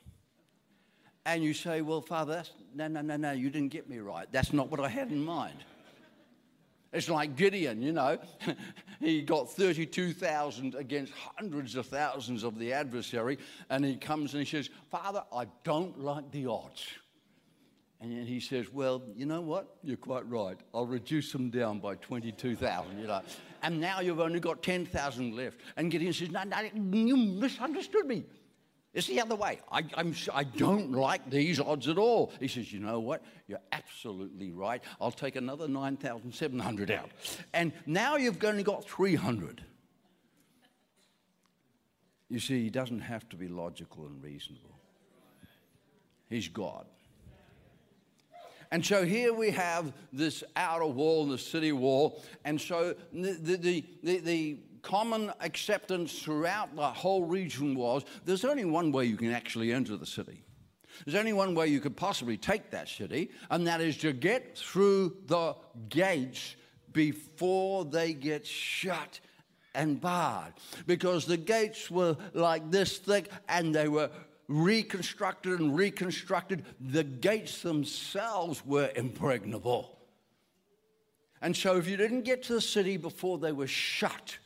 And 1.25 1.42
you 1.42 1.55
say, 1.55 1.81
Well, 1.81 2.01
Father, 2.01 2.35
that's, 2.35 2.53
no, 2.75 2.88
no, 2.88 3.01
no, 3.01 3.16
no, 3.16 3.33
you 3.33 3.51
didn't 3.51 3.72
get 3.72 3.88
me 3.88 3.99
right. 3.99 4.27
That's 4.31 4.53
not 4.53 4.70
what 4.70 4.81
I 4.81 4.88
had 4.88 5.11
in 5.11 5.25
mind. 5.25 5.59
It's 6.92 7.11
like 7.11 7.37
Gideon, 7.37 7.83
you 7.83 7.92
know. 7.92 8.18
he 9.01 9.20
got 9.20 9.51
32,000 9.51 10.75
against 10.77 11.12
hundreds 11.37 11.75
of 11.75 11.87
thousands 11.87 12.42
of 12.42 12.59
the 12.59 12.72
adversary, 12.72 13.38
and 13.68 13.85
he 13.85 13.96
comes 13.96 14.33
and 14.33 14.42
he 14.42 14.51
says, 14.51 14.70
Father, 14.90 15.22
I 15.33 15.46
don't 15.64 15.99
like 16.01 16.31
the 16.31 16.46
odds. 16.46 16.87
And 18.01 18.12
then 18.12 18.27
he 18.27 18.40
says, 18.40 18.72
Well, 18.72 19.03
you 19.14 19.27
know 19.27 19.40
what? 19.40 19.77
You're 19.83 19.96
quite 19.96 20.29
right. 20.29 20.57
I'll 20.72 20.87
reduce 20.87 21.33
them 21.33 21.51
down 21.51 21.81
by 21.81 21.96
22,000, 21.96 22.99
you 22.99 23.07
know. 23.07 23.22
And 23.62 23.81
now 23.81 24.01
you've 24.01 24.21
only 24.21 24.40
got 24.40 24.62
10,000 24.62 25.35
left. 25.35 25.61
And 25.77 25.90
Gideon 25.90 26.12
says, 26.12 26.31
No, 26.31 26.42
no, 26.45 26.61
you 26.92 27.16
misunderstood 27.16 28.07
me. 28.07 28.25
It's 28.92 29.09
the 29.09 29.21
other 29.21 29.37
way. 29.37 29.61
I, 29.71 29.85
I'm, 29.95 30.14
I 30.33 30.45
don't 30.45 30.92
like 30.92 31.29
these 31.29 31.61
odds 31.61 31.87
at 31.87 31.99
all. 31.99 32.33
He 32.40 32.49
says, 32.49 32.73
You 32.73 32.81
know 32.81 32.99
what? 32.99 33.23
You're 33.47 33.61
absolutely 33.73 34.53
right. 34.53 34.83
I'll 35.01 35.11
take 35.11 35.37
another 35.37 35.69
9,700 35.69 36.90
out. 36.90 37.11
And 37.53 37.73
now 37.85 38.16
you've 38.16 38.42
only 38.42 38.62
got 38.62 38.88
300. 38.88 39.62
You 42.29 42.40
see, 42.40 42.62
he 42.62 42.71
doesn't 42.71 43.01
have 43.01 43.29
to 43.29 43.37
be 43.37 43.49
logical 43.49 44.07
and 44.07 44.23
reasonable, 44.23 44.81
he's 46.29 46.49
God. 46.49 46.87
And 48.70 48.85
so 48.85 49.05
here 49.05 49.33
we 49.33 49.50
have 49.50 49.92
this 50.12 50.42
outer 50.57 50.87
wall, 50.87 51.26
the 51.26 51.38
city 51.38 51.72
wall. 51.72 52.22
And 52.44 52.61
so 52.61 52.94
the, 53.12 53.33
the, 53.33 53.85
the, 54.02 54.18
the 54.18 54.59
common 54.83 55.33
acceptance 55.40 56.20
throughout 56.20 56.74
the 56.76 56.87
whole 56.87 57.24
region 57.24 57.74
was 57.74 58.05
there's 58.24 58.44
only 58.44 58.64
one 58.64 58.92
way 58.92 59.05
you 59.05 59.16
can 59.16 59.33
actually 59.33 59.72
enter 59.72 59.96
the 59.96 60.07
city. 60.07 60.42
There's 61.05 61.18
only 61.18 61.33
one 61.33 61.55
way 61.55 61.66
you 61.66 61.81
could 61.81 61.96
possibly 61.96 62.37
take 62.37 62.70
that 62.70 62.88
city, 62.88 63.31
and 63.50 63.66
that 63.66 63.81
is 63.81 63.98
to 63.98 64.12
get 64.12 64.57
through 64.57 65.16
the 65.26 65.55
gates 65.88 66.57
before 66.92 67.85
they 67.85 68.14
get 68.14 68.46
shut 68.46 69.20
and 69.74 70.00
barred. 70.00 70.55
Because 70.87 71.26
the 71.26 71.37
gates 71.37 71.90
were 71.90 72.16
like 72.33 72.70
this 72.70 72.98
thick 72.98 73.29
and 73.48 73.74
they 73.74 73.88
were 73.88 74.11
reconstructed 74.49 75.61
and 75.61 75.77
reconstructed. 75.77 76.65
The 76.81 77.05
gates 77.05 77.63
themselves 77.63 78.65
were 78.65 78.91
impregnable. 78.95 79.99
And 81.43 81.57
so, 81.57 81.77
if 81.77 81.87
you 81.89 81.97
didn't 81.97 82.23
get 82.23 82.43
to 82.45 82.55
the 82.55 82.61
city 82.61 82.97
before 82.97 83.39
they 83.39 83.53
were 83.53 83.67
shut, 83.67 84.39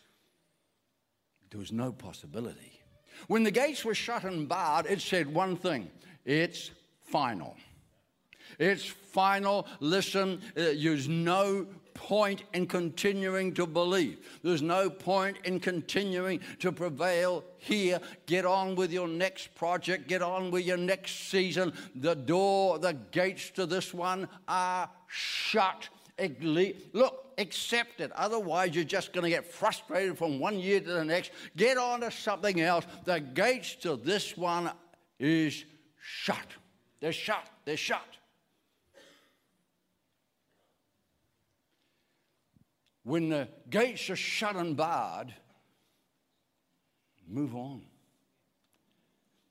there 1.50 1.58
was 1.58 1.72
no 1.72 1.92
possibility. 1.92 2.80
When 3.26 3.44
the 3.44 3.50
gates 3.50 3.84
were 3.84 3.94
shut 3.94 4.24
and 4.24 4.48
barred, 4.48 4.86
it 4.86 5.00
said 5.00 5.32
one 5.32 5.56
thing 5.56 5.90
it's 6.24 6.70
final. 7.02 7.56
It's 8.58 8.84
final. 8.84 9.66
Listen, 9.78 10.40
uh, 10.56 10.74
there's 10.76 11.08
no 11.08 11.66
point 11.94 12.44
in 12.52 12.66
continuing 12.66 13.54
to 13.54 13.66
believe. 13.66 14.18
There's 14.42 14.62
no 14.62 14.90
point 14.90 15.36
in 15.44 15.60
continuing 15.60 16.40
to 16.60 16.72
prevail 16.72 17.44
here. 17.58 18.00
Get 18.26 18.44
on 18.44 18.74
with 18.74 18.92
your 18.92 19.08
next 19.08 19.54
project, 19.54 20.08
get 20.08 20.22
on 20.22 20.50
with 20.50 20.64
your 20.64 20.76
next 20.76 21.30
season. 21.30 21.72
The 21.94 22.14
door, 22.14 22.78
the 22.78 22.92
gates 22.92 23.50
to 23.50 23.66
this 23.66 23.94
one 23.94 24.28
are 24.48 24.88
shut. 25.06 25.88
Look, 26.92 27.32
accept 27.38 28.00
it. 28.00 28.12
Otherwise, 28.12 28.74
you're 28.74 28.84
just 28.84 29.12
going 29.14 29.24
to 29.24 29.30
get 29.30 29.46
frustrated 29.46 30.18
from 30.18 30.38
one 30.38 30.58
year 30.58 30.80
to 30.80 30.92
the 30.92 31.04
next. 31.04 31.30
Get 31.56 31.78
on 31.78 32.00
to 32.00 32.10
something 32.10 32.60
else. 32.60 32.84
The 33.04 33.20
gates 33.20 33.74
to 33.76 33.96
this 33.96 34.36
one 34.36 34.70
is 35.18 35.64
shut. 35.98 36.46
They're 37.00 37.12
shut. 37.12 37.46
They're 37.64 37.78
shut. 37.78 38.04
When 43.04 43.28
the 43.28 43.48
gates 43.68 44.10
are 44.10 44.16
shut 44.16 44.56
and 44.56 44.76
barred, 44.76 45.34
move 47.26 47.54
on. 47.54 47.82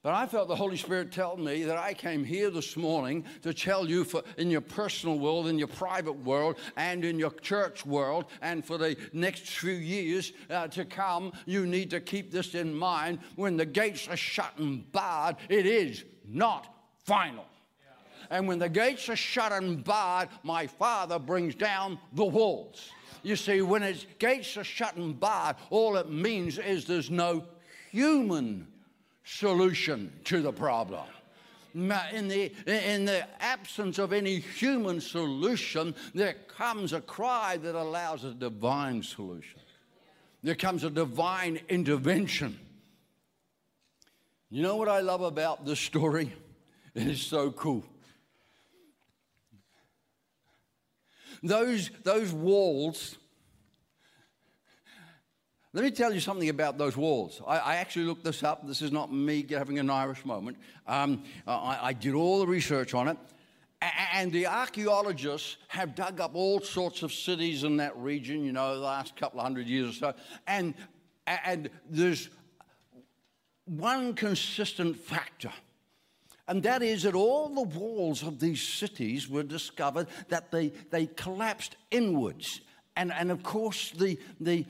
But 0.02 0.14
I 0.14 0.28
felt 0.28 0.48
the 0.48 0.56
Holy 0.56 0.78
Spirit 0.78 1.12
tell 1.12 1.36
me 1.36 1.64
that 1.64 1.78
I 1.78 1.94
came 1.94 2.24
here 2.24 2.50
this 2.50 2.78
morning 2.78 3.26
to 3.42 3.54
tell 3.54 3.86
you 3.90 4.06
for 4.06 4.24
in 4.38 4.50
your 4.50 4.62
personal 4.62 5.20
world, 5.20 5.48
in 5.48 5.60
your 5.60 5.68
private 5.68 6.24
world, 6.24 6.58
and 6.78 7.04
in 7.04 7.20
your 7.20 7.32
church 7.32 7.86
world, 7.86 8.26
and 8.42 8.64
for 8.64 8.78
the 8.78 8.96
next 9.12 9.42
few 9.42 9.74
years 9.74 10.32
uh, 10.50 10.70
to 10.70 10.86
come, 10.86 11.34
you 11.46 11.66
need 11.66 11.90
to 11.90 12.00
keep 12.00 12.32
this 12.32 12.56
in 12.56 12.74
mind. 12.74 13.20
When 13.36 13.58
the 13.58 13.66
gates 13.66 14.08
are 14.08 14.16
shut 14.16 14.54
and 14.58 14.90
barred, 14.94 15.36
it 15.50 15.66
is 15.66 16.06
not 16.26 16.74
final. 17.04 17.46
And 18.30 18.48
when 18.48 18.60
the 18.60 18.70
gates 18.70 19.10
are 19.10 19.18
shut 19.18 19.52
and 19.52 19.84
barred, 19.84 20.30
my 20.44 20.68
Father 20.68 21.20
brings 21.20 21.56
down 21.56 22.00
the 22.14 22.26
walls. 22.26 22.90
You 23.24 23.36
see, 23.36 23.62
when 23.62 23.84
its 23.84 24.06
gates 24.18 24.56
are 24.58 24.64
shut 24.64 24.96
and 24.96 25.20
barred, 25.20 25.58
all 25.70 25.98
it 25.98 26.10
means 26.10 26.58
is 26.58 26.86
there's 26.86 27.12
no 27.12 27.44
human 27.92 28.68
solution 29.24 30.12
to 30.26 30.42
the 30.42 30.52
problem. 30.52 31.06
In 31.76 32.28
the, 32.28 32.52
in 32.66 33.06
the 33.06 33.28
absence 33.40 34.00
of 34.00 34.12
any 34.12 34.40
human 34.40 35.00
solution, 35.00 35.94
there 36.16 36.36
comes 36.48 36.94
a 36.94 37.02
cry 37.02 37.58
that 37.58 37.76
allows 37.76 38.24
a 38.24 38.34
divine 38.34 39.04
solution. 39.04 39.60
There 40.42 40.56
comes 40.56 40.84
a 40.84 40.90
divine 40.90 41.60
intervention. 41.70 42.60
You 44.50 44.64
know 44.64 44.78
what 44.78 44.90
I 44.90 45.02
love 45.02 45.22
about 45.22 45.66
this 45.66 45.80
story? 45.80 46.34
It 46.96 47.08
is 47.08 47.22
so 47.22 47.52
cool. 47.52 47.86
Those, 51.42 51.92
those 52.04 52.34
walls 52.34 53.18
let 55.72 55.84
me 55.84 55.92
tell 55.92 56.12
you 56.12 56.20
something 56.20 56.50
about 56.50 56.80
those 56.80 56.98
walls. 56.98 57.42
I, 57.46 57.58
I, 57.60 57.76
actually 57.76 58.06
looked 58.06 58.24
this 58.24 58.42
up. 58.42 58.66
This 58.66 58.82
is 58.82 58.92
not 58.92 59.14
me 59.14 59.46
having 59.48 59.78
an 59.78 59.92
Irish 59.92 60.26
moment. 60.26 60.58
Um, 60.88 61.24
I, 61.46 61.80
I, 61.84 61.94
did 61.94 62.16
all 62.16 62.40
the 62.40 62.48
research 62.48 62.96
on 62.96 63.08
it. 63.08 63.18
And 64.14 64.32
the 64.32 64.48
archaeologists 64.48 65.58
have 65.68 65.94
dug 65.94 66.20
up 66.20 66.32
all 66.34 66.60
sorts 66.60 67.04
of 67.04 67.14
cities 67.14 67.64
in 67.64 67.78
that 67.78 67.96
region, 67.98 68.44
you 68.44 68.52
know, 68.52 68.76
the 68.76 68.82
last 68.82 69.16
couple 69.16 69.40
of 69.40 69.44
hundred 69.44 69.68
years 69.68 69.92
or 69.92 69.94
so. 69.94 70.14
And, 70.48 70.74
and 71.28 71.70
there's 71.88 72.30
one 73.66 74.16
consistent 74.16 74.98
factor. 74.98 75.54
And 76.50 76.64
that 76.64 76.82
is 76.82 77.04
that 77.04 77.14
all 77.14 77.48
the 77.48 77.62
walls 77.62 78.24
of 78.24 78.40
these 78.40 78.62
cities 78.62 79.30
were 79.30 79.44
discovered 79.44 80.08
that 80.30 80.50
they, 80.50 80.70
they 80.90 81.06
collapsed 81.06 81.76
inwards. 81.92 82.62
And, 82.98 83.14
and 83.14 83.30
of 83.30 83.44
course, 83.44 83.92
the, 83.92 84.18
the, 84.42 84.66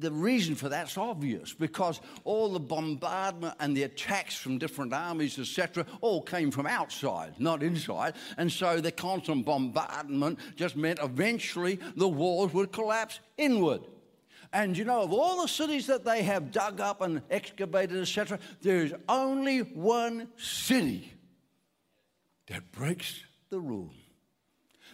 the 0.00 0.12
reason 0.12 0.54
for 0.54 0.68
that's 0.68 0.98
obvious 0.98 1.54
because 1.54 2.02
all 2.24 2.52
the 2.52 2.60
bombardment 2.60 3.54
and 3.58 3.74
the 3.74 3.84
attacks 3.84 4.36
from 4.36 4.58
different 4.58 4.92
armies, 4.92 5.38
etc., 5.38 5.86
all 6.02 6.20
came 6.20 6.50
from 6.50 6.66
outside, 6.66 7.40
not 7.40 7.62
inside. 7.62 8.12
And 8.36 8.52
so 8.52 8.78
the 8.78 8.92
constant 8.92 9.46
bombardment 9.46 10.40
just 10.56 10.76
meant 10.76 10.98
eventually 11.02 11.80
the 11.96 12.08
walls 12.08 12.52
would 12.52 12.70
collapse 12.70 13.18
inward. 13.38 13.80
And 14.52 14.76
you 14.76 14.84
know, 14.84 15.02
of 15.02 15.12
all 15.12 15.40
the 15.40 15.48
cities 15.48 15.86
that 15.86 16.04
they 16.04 16.22
have 16.22 16.52
dug 16.52 16.80
up 16.80 17.00
and 17.00 17.22
excavated, 17.30 18.00
etc., 18.00 18.38
there's 18.60 18.92
only 19.08 19.60
one 19.60 20.28
city 20.36 21.12
that 22.48 22.70
breaks 22.72 23.20
the 23.48 23.58
rule. 23.58 23.94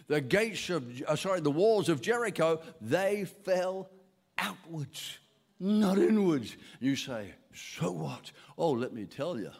The 0.07 0.21
gates 0.21 0.69
of, 0.69 1.01
uh, 1.07 1.15
sorry, 1.15 1.41
the 1.41 1.51
walls 1.51 1.89
of 1.89 2.01
Jericho, 2.01 2.61
they 2.79 3.25
fell 3.25 3.89
outwards, 4.37 5.19
not 5.59 5.99
inwards. 5.99 6.55
You 6.79 6.95
say, 6.95 7.33
So 7.53 7.91
what? 7.91 8.31
Oh, 8.57 8.71
let 8.71 8.93
me 8.93 9.05
tell 9.05 9.37
you, 9.37 9.51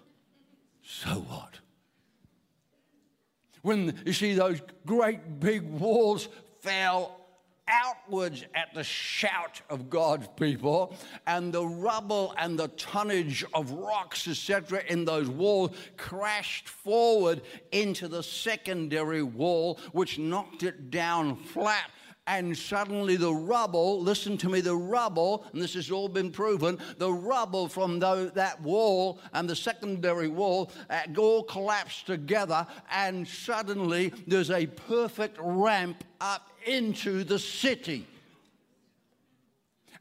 so 0.81 1.09
what? 1.09 1.59
When 3.62 3.99
you 4.05 4.13
see 4.13 4.33
those 4.33 4.62
great 4.85 5.39
big 5.39 5.63
walls 5.63 6.29
fell 6.62 7.18
outwards 7.69 8.45
at 8.55 8.73
the 8.73 8.84
shout 8.84 9.62
of 9.69 9.89
God's 9.89 10.27
people, 10.36 10.95
and 11.27 11.53
the 11.53 11.65
rubble 11.65 12.34
and 12.38 12.58
the 12.58 12.67
tonnage 12.69 13.45
of 13.53 13.71
rocks, 13.71 14.27
etc., 14.27 14.84
in 14.88 15.05
those 15.05 15.29
walls 15.29 15.71
crashed 15.97 16.67
forward 16.67 17.41
into 17.71 18.08
the 18.08 18.23
secondary 18.23 19.23
wall, 19.23 19.79
which 19.91 20.17
knocked 20.17 20.63
it 20.63 20.89
down 20.89 21.36
flat 21.36 21.91
and 22.29 22.55
suddenly 22.55 23.15
the 23.15 23.34
rubble, 23.34 23.99
listen 23.99 24.38
to 24.38 24.49
me, 24.49 24.62
the 24.62 24.75
rubble, 24.75 25.45
and 25.51 25.60
this 25.60 25.73
has 25.73 25.89
all 25.89 26.08
been 26.08 26.32
proven, 26.32 26.77
the 26.99 27.12
rubble 27.12 27.67
from 27.67 27.97
the, 27.97 28.32
that 28.36 28.62
wall 28.62 29.19
and 29.34 29.49
the 29.49 29.55
secondary 29.55 30.27
wall 30.27 30.71
uh, 30.91 30.99
all 31.17 31.41
collapsed 31.41 32.05
together, 32.05 32.67
and 32.91 33.27
suddenly 33.27 34.13
there's 34.27 34.51
a 34.51 34.67
perfect 34.67 35.38
ramp 35.41 36.03
up 36.21 36.48
into 36.65 37.23
the 37.23 37.39
city. 37.39 38.07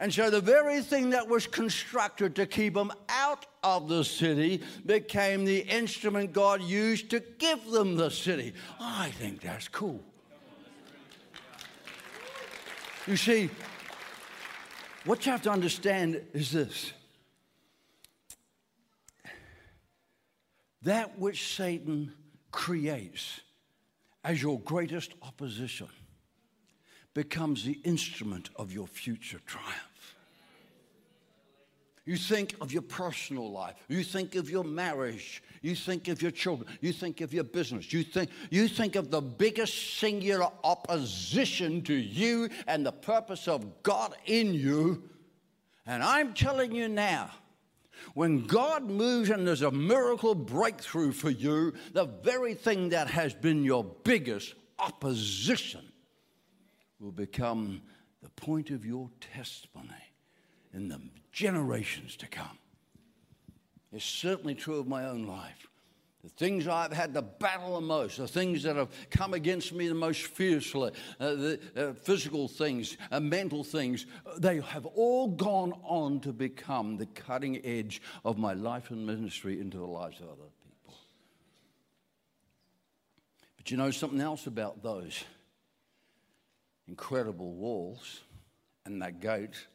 And 0.01 0.15
so 0.15 0.31
the 0.31 0.41
very 0.41 0.81
thing 0.81 1.11
that 1.11 1.29
was 1.29 1.47
constructed 1.49 2.37
to 2.37 2.47
keep 2.47 2.75
them 2.75 2.93
out 3.09 3.47
of 3.65 3.89
the 3.89 4.05
city 4.05 4.63
became 4.87 5.45
the 5.45 5.59
instrument 5.59 6.33
God 6.33 6.63
used 6.63 7.11
to 7.11 7.21
give 7.39 7.69
them 7.71 7.97
the 7.97 8.11
city. 8.11 8.55
I 8.79 9.11
think 9.11 9.41
that's 9.41 9.67
cool. 9.67 10.01
You 13.09 13.17
see, 13.17 13.51
what 15.05 15.25
you 15.27 15.33
have 15.33 15.43
to 15.43 15.51
understand 15.51 16.23
is 16.33 16.53
this 16.53 16.93
that 20.83 21.19
which 21.19 21.57
Satan 21.57 22.13
creates 22.53 23.41
as 24.23 24.41
your 24.41 24.61
greatest 24.61 25.13
opposition 25.23 25.89
becomes 27.19 27.65
the 27.65 27.81
instrument 27.83 28.49
of 28.55 28.73
your 28.73 28.87
future 28.87 29.41
triumph. 29.45 30.15
You 32.05 32.17
think 32.17 32.55
of 32.61 32.73
your 32.73 32.83
personal 32.83 33.51
life. 33.51 33.75
You 33.89 34.05
think 34.05 34.37
of 34.37 34.49
your 34.49 34.63
marriage. 34.63 35.43
You 35.61 35.75
think 35.75 36.07
of 36.07 36.23
your 36.23 36.31
children. 36.31 36.71
You 36.81 36.93
think 36.93 37.21
of 37.21 37.35
your 37.35 37.43
business. 37.43 37.93
You 37.93 38.05
think, 38.05 38.31
you 38.51 38.69
think 38.69 38.95
of 38.95 39.11
the 39.11 39.21
biggest 39.21 39.99
singular 39.99 40.49
opposition 40.63 41.83
to 41.83 41.93
you 41.93 42.51
and 42.69 42.87
the 42.87 42.93
purpose 42.93 43.49
of 43.49 43.83
God 43.83 44.15
in 44.27 44.55
you. 44.55 45.03
And 45.87 46.05
I'm 46.05 46.35
telling 46.35 46.71
you 46.71 46.87
now, 46.87 47.31
when 48.15 48.47
God 48.47 48.89
moves 48.89 49.31
and 49.31 49.45
there's 49.45 49.63
a 49.63 49.73
miracle 49.73 50.37
breakthrough 50.37 51.11
for 51.11 51.31
you, 51.31 51.73
the 51.95 52.05
very 52.05 52.55
thing 52.55 52.91
that 52.91 53.09
has 53.09 53.35
been 53.35 53.65
your 53.65 53.83
biggest 54.05 54.55
opposition 54.79 55.83
will 57.01 57.13
become 57.13 57.83
the 58.23 58.31
point 58.31 58.71
of 58.71 58.85
your 58.85 59.11
testimony 59.21 59.89
in 60.75 60.89
the 60.89 61.01
generations 61.33 62.17
to 62.17 62.27
come. 62.27 62.59
It's 63.93 64.05
certainly 64.05 64.55
true 64.55 64.79
of 64.79 64.87
my 64.87 65.07
own 65.07 65.27
life. 65.27 65.69
The 66.23 66.31
things 66.31 66.67
I've 66.67 66.93
had 66.93 67.15
to 67.15 67.23
battle 67.23 67.77
the 67.77 67.81
most, 67.81 68.19
the 68.19 68.27
things 68.27 68.65
that 68.65 68.75
have 68.75 68.89
come 69.09 69.35
against 69.35 69.73
me 69.73 69.87
the 69.87 69.95
most 69.95 70.23
fiercely, 70.23 70.91
uh, 71.21 71.35
the 71.35 71.61
uh, 71.77 71.93
physical 71.93 72.49
things, 72.49 72.97
uh, 73.13 73.21
mental 73.21 73.63
things, 73.63 74.05
they 74.37 74.61
have 74.61 74.85
all 74.85 75.29
gone 75.29 75.73
on 75.85 76.19
to 76.21 76.33
become 76.33 76.97
the 76.97 77.07
cutting 77.07 77.65
edge 77.65 78.03
of 78.25 78.37
my 78.37 78.53
life 78.53 78.91
and 78.91 79.07
ministry 79.07 79.61
into 79.61 79.79
the 79.79 79.87
lives 79.87 80.19
of 80.19 80.27
other 80.27 80.51
people. 80.65 80.99
But 83.57 83.71
you 83.71 83.77
know 83.77 83.93
something 83.93 84.21
else 84.21 84.49
about 84.49 84.83
those 84.83 85.23
incredible 86.89 87.53
walls 87.53 88.21
and 88.85 89.03
that 89.03 89.21
gate? 89.21 89.67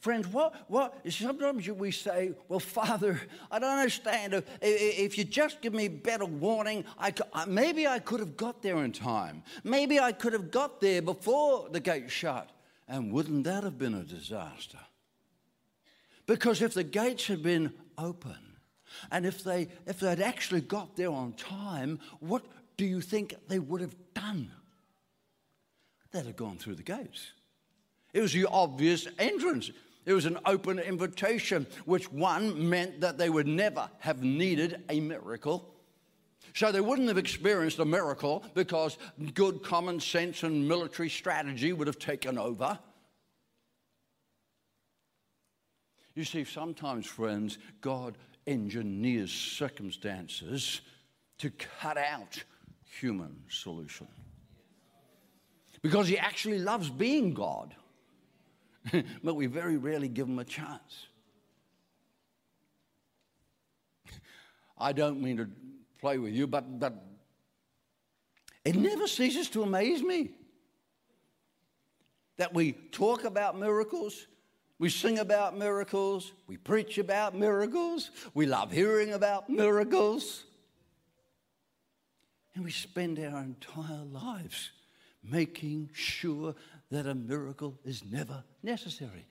Friends, 0.00 0.28
what, 0.28 0.54
what, 0.68 0.94
sometimes 1.08 1.68
we 1.68 1.90
say, 1.90 2.32
well, 2.46 2.60
Father, 2.60 3.20
I 3.50 3.58
don't 3.58 3.78
understand. 3.78 4.44
If 4.62 5.18
you 5.18 5.24
just 5.24 5.60
give 5.60 5.74
me 5.74 5.88
better 5.88 6.24
warning, 6.24 6.84
I 6.98 7.12
maybe 7.46 7.88
I 7.88 7.98
could 7.98 8.20
have 8.20 8.36
got 8.36 8.62
there 8.62 8.84
in 8.84 8.92
time. 8.92 9.42
Maybe 9.64 9.98
I 9.98 10.12
could 10.12 10.34
have 10.34 10.50
got 10.52 10.80
there 10.80 11.02
before 11.02 11.68
the 11.70 11.80
gate 11.80 12.10
shut. 12.10 12.50
And 12.86 13.12
wouldn't 13.12 13.44
that 13.44 13.64
have 13.64 13.76
been 13.76 13.94
a 13.94 14.04
disaster? 14.04 14.78
Because 16.26 16.62
if 16.62 16.74
the 16.74 16.84
gates 16.84 17.26
had 17.26 17.42
been 17.42 17.72
open, 17.96 18.36
and 19.10 19.26
if, 19.26 19.42
they, 19.42 19.68
if 19.86 19.98
they'd 20.00 20.20
actually 20.20 20.60
got 20.60 20.96
there 20.96 21.10
on 21.10 21.32
time, 21.32 21.98
what 22.20 22.44
do 22.76 22.84
you 22.84 23.00
think 23.00 23.34
they 23.48 23.58
would 23.58 23.80
have 23.80 23.96
done? 24.14 24.50
They'd 26.12 26.26
have 26.26 26.36
gone 26.36 26.56
through 26.56 26.76
the 26.76 26.82
gates. 26.82 27.32
It 28.14 28.20
was 28.20 28.32
the 28.32 28.46
obvious 28.46 29.06
entrance. 29.18 29.70
It 30.06 30.12
was 30.12 30.24
an 30.24 30.38
open 30.46 30.78
invitation, 30.78 31.66
which 31.84 32.10
one 32.10 32.68
meant 32.68 33.00
that 33.02 33.18
they 33.18 33.28
would 33.28 33.46
never 33.46 33.90
have 33.98 34.22
needed 34.22 34.82
a 34.88 35.00
miracle. 35.00 35.74
So 36.54 36.72
they 36.72 36.80
wouldn't 36.80 37.08
have 37.08 37.18
experienced 37.18 37.78
a 37.78 37.84
miracle 37.84 38.42
because 38.54 38.96
good 39.34 39.62
common 39.62 40.00
sense 40.00 40.42
and 40.44 40.66
military 40.66 41.10
strategy 41.10 41.74
would 41.74 41.86
have 41.86 41.98
taken 41.98 42.38
over. 42.38 42.78
You 46.14 46.24
see, 46.24 46.44
sometimes, 46.44 47.06
friends, 47.06 47.58
God 47.80 48.16
engineers 48.46 49.30
circumstances 49.30 50.80
to 51.36 51.50
cut 51.50 51.98
out 51.98 52.42
human 52.82 53.36
solution 53.48 54.08
because 55.82 56.08
He 56.08 56.18
actually 56.18 56.58
loves 56.58 56.90
being 56.90 57.34
God. 57.34 57.74
but 59.22 59.34
we 59.34 59.46
very 59.46 59.76
rarely 59.76 60.08
give 60.08 60.28
him 60.28 60.38
a 60.38 60.44
chance. 60.44 61.06
I 64.76 64.92
don't 64.92 65.20
mean 65.20 65.36
to 65.38 65.48
play 66.00 66.18
with 66.18 66.32
you, 66.32 66.46
but, 66.46 66.78
but 66.78 67.04
it 68.64 68.76
never 68.76 69.06
ceases 69.06 69.48
to 69.50 69.62
amaze 69.62 70.02
me 70.02 70.30
that 72.36 72.54
we 72.54 72.72
talk 72.72 73.24
about 73.24 73.58
miracles, 73.58 74.28
we 74.78 74.88
sing 74.88 75.18
about 75.18 75.58
miracles, 75.58 76.32
we 76.46 76.56
preach 76.56 76.98
about 76.98 77.34
miracles, 77.34 78.12
we 78.34 78.46
love 78.46 78.70
hearing 78.70 79.12
about 79.12 79.50
miracles, 79.50 80.44
and 82.54 82.64
we 82.64 82.70
spend 82.70 83.18
our 83.18 83.42
entire 83.42 84.04
lives 84.04 84.70
making 85.22 85.90
sure 85.92 86.54
that 86.90 87.06
a 87.06 87.14
miracle 87.14 87.78
is 87.84 88.02
never 88.04 88.42
necessary. 88.62 89.26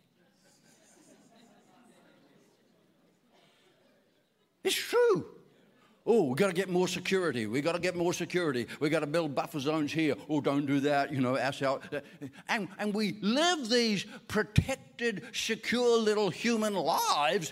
It's 4.63 4.75
true. 4.75 5.25
Oh, 6.09 6.23
we've 6.23 6.37
got 6.37 6.47
to 6.47 6.53
get 6.53 6.69
more 6.69 6.87
security. 6.87 7.47
We've 7.47 7.63
got 7.63 7.73
to 7.73 7.79
get 7.79 7.93
more 7.93 8.13
security. 8.13 8.65
We've 8.79 8.91
got 8.91 9.01
to 9.01 9.07
build 9.07 9.35
buffer 9.35 9.59
zones 9.59 9.91
here. 9.91 10.15
Oh, 10.29 10.39
don't 10.39 10.65
do 10.65 10.79
that. 10.79 11.11
You 11.11 11.19
know, 11.19 11.35
us 11.35 11.61
out. 11.61 11.83
And, 12.47 12.69
and 12.79 12.93
we 12.93 13.17
live 13.21 13.69
these 13.69 14.05
protected, 14.29 15.23
secure 15.33 15.97
little 15.97 16.29
human 16.29 16.73
lives 16.73 17.51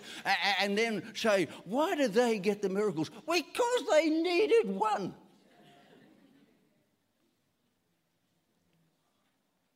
and 0.62 0.78
then 0.78 1.04
say, 1.14 1.50
why 1.66 1.96
did 1.96 2.14
they 2.14 2.40
get 2.40 2.62
the 2.62 2.70
miracles? 2.70 3.12
Because 3.28 3.84
they 3.92 4.10
needed 4.10 4.70
one. 4.70 5.14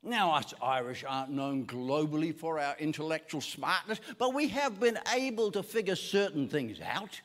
Now, 0.09 0.33
us 0.33 0.55
Irish 0.59 1.05
aren't 1.07 1.29
known 1.29 1.67
globally 1.67 2.35
for 2.35 2.59
our 2.59 2.75
intellectual 2.79 3.41
smartness, 3.41 4.01
but 4.17 4.33
we 4.33 4.47
have 4.47 4.79
been 4.79 4.97
able 5.13 5.51
to 5.51 5.61
figure 5.61 5.95
certain 5.95 6.49
things 6.49 6.79
out. 6.81 7.21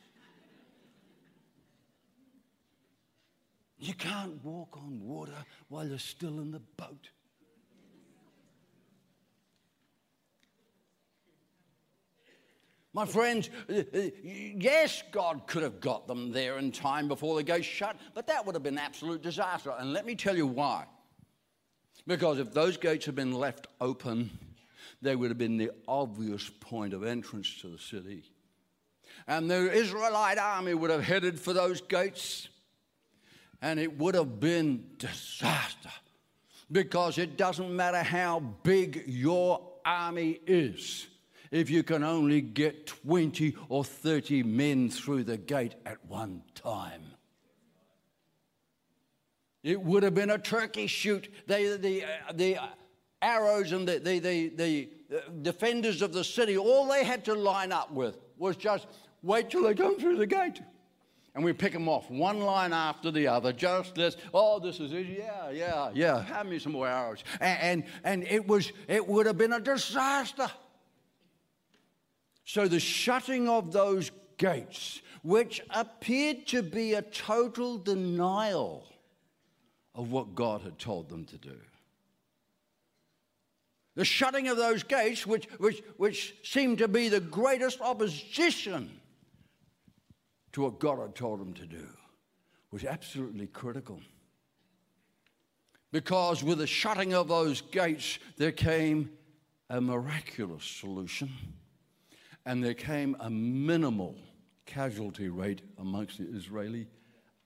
You 3.79 3.95
can't 3.95 4.45
walk 4.45 4.77
on 4.77 5.01
water 5.01 5.33
while 5.69 5.89
you're 5.89 5.99
still 5.99 6.41
in 6.41 6.51
the 6.51 6.61
boat. 6.77 7.09
My 12.93 13.07
friends, 13.07 13.49
uh, 13.69 13.83
uh, 13.95 14.11
yes, 14.23 15.03
God 15.11 15.47
could 15.47 15.63
have 15.63 15.81
got 15.81 16.07
them 16.07 16.31
there 16.31 16.59
in 16.59 16.71
time 16.71 17.09
before 17.09 17.35
the 17.37 17.43
gate 17.43 17.65
shut, 17.65 17.97
but 18.15 18.27
that 18.27 18.45
would 18.45 18.55
have 18.55 18.63
been 18.63 18.79
absolute 18.79 19.23
disaster. 19.23 19.75
And 19.79 19.95
let 19.95 20.05
me 20.05 20.15
tell 20.15 20.37
you 20.37 20.47
why. 20.47 20.85
Because 22.07 22.39
if 22.39 22.53
those 22.53 22.77
gates 22.77 23.07
had 23.07 23.15
been 23.15 23.33
left 23.33 23.67
open, 23.81 24.31
they 25.01 25.17
would 25.17 25.31
have 25.31 25.39
been 25.39 25.57
the 25.57 25.71
obvious 25.89 26.51
point 26.61 26.93
of 26.93 27.05
entrance 27.05 27.61
to 27.61 27.69
the 27.69 27.79
city. 27.79 28.25
And 29.27 29.51
the 29.51 29.73
Israelite 29.73 30.39
army 30.39 30.75
would 30.75 30.91
have 30.91 31.03
headed 31.03 31.41
for 31.41 31.53
those 31.53 31.81
gates, 31.81 32.49
and 33.63 33.81
it 33.81 33.99
would 33.99 34.15
have 34.15 34.39
been 34.41 34.85
disaster. 34.99 35.91
Because 36.71 37.19
it 37.19 37.37
doesn't 37.37 37.75
matter 37.75 38.03
how 38.03 38.41
big 38.41 39.05
your 39.07 39.61
army 39.85 40.41
is, 40.47 41.07
if 41.51 41.71
you 41.71 41.83
can 41.83 42.03
only 42.03 42.41
get 42.41 42.87
20 42.87 43.55
or 43.69 43.85
30 43.85 44.43
men 44.43 44.91
through 44.91 45.25
the 45.25 45.37
gate 45.37 45.75
at 45.87 46.05
one 46.07 46.43
time. 46.55 47.14
It 49.65 49.81
would 49.81 50.03
have 50.03 50.15
been 50.15 50.29
a 50.29 50.39
turkey 50.39 50.87
shoot. 50.87 51.33
They, 51.47 51.77
the, 51.79 52.05
uh, 52.05 52.33
the 52.35 52.59
arrows 53.23 53.73
and 53.73 53.89
the, 53.89 53.99
the, 53.99 54.19
the, 54.19 54.49
the 54.51 54.89
defenders 55.41 56.03
of 56.03 56.13
the 56.13 56.23
city, 56.23 56.59
all 56.59 56.87
they 56.87 57.03
had 57.03 57.25
to 57.25 57.35
line 57.35 57.73
up 57.73 57.91
with 57.91 58.19
was 58.37 58.57
just 58.57 58.87
wait 59.23 59.49
till 59.49 59.63
they 59.63 59.75
come 59.75 59.99
through 59.99 60.19
the 60.19 60.27
gate. 60.27 60.61
and 61.35 61.43
we 61.43 61.55
pick 61.55 61.73
them 61.73 61.89
off 61.89 62.11
one 62.11 62.41
line 62.41 62.75
after 62.75 63.11
the 63.11 63.27
other, 63.27 63.55
just 63.55 63.95
this, 63.95 64.19
oh, 64.35 64.61
this 64.61 64.81
is 64.81 64.93
easy. 64.93 65.17
yeah, 65.19 65.51
yeah, 65.51 65.91
yeah, 65.95 66.23
have 66.23 66.47
me 66.47 66.59
some 66.59 66.73
more 66.73 66.87
arrows. 66.87 67.25
And, 67.41 67.59
and, 67.63 67.85
and 68.05 68.25
it, 68.25 68.47
was, 68.47 68.71
it 68.87 69.09
would 69.09 69.25
have 69.25 69.39
been 69.39 69.55
a 69.55 69.61
disaster. 69.61 70.51
So 72.45 72.69
the 72.69 72.81
shutting 72.81 73.49
of 73.49 73.73
those 73.73 74.11
gates, 74.37 75.01
which 75.23 75.63
appeared 75.71 76.47
to 76.49 76.63
be 76.63 76.93
a 76.93 77.01
total 77.01 77.79
denial 77.79 78.87
of 79.95 80.11
what 80.11 80.35
God 80.35 80.63
had 80.63 80.79
told 80.79 81.09
them 81.09 81.25
to 81.27 81.39
do. 81.39 81.57
The 83.95 84.05
shutting 84.05 84.49
of 84.49 84.57
those 84.57 84.83
gates, 84.83 85.27
which, 85.27 85.47
which, 85.59 85.83
which 85.97 86.35
seemed 86.43 86.79
to 86.79 86.89
be 86.89 87.09
the 87.09 87.21
greatest 87.21 87.81
opposition 87.81 88.91
to 90.53 90.63
what 90.63 90.81
God 90.81 90.99
had 90.99 91.15
told 91.15 91.41
them 91.41 91.55
to 91.55 91.67
do, 91.67 91.87
was 92.73 92.85
absolutely 92.85 93.47
critical. 93.47 94.01
Because 95.93 96.43
with 96.43 96.59
the 96.59 96.67
shutting 96.67 97.15
of 97.15 97.29
those 97.29 97.61
gates, 97.61 98.19
there 98.37 98.51
came 98.51 99.11
a 99.71 99.81
miraculous 99.81 100.65
solution 100.65 101.31
and 102.45 102.63
there 102.63 102.75
came 102.75 103.17
a 103.21 103.31
minimal 103.31 104.17
casualty 104.67 105.29
rate 105.29 105.63
amongst 105.79 106.19
the 106.19 106.25
Israeli 106.25 106.89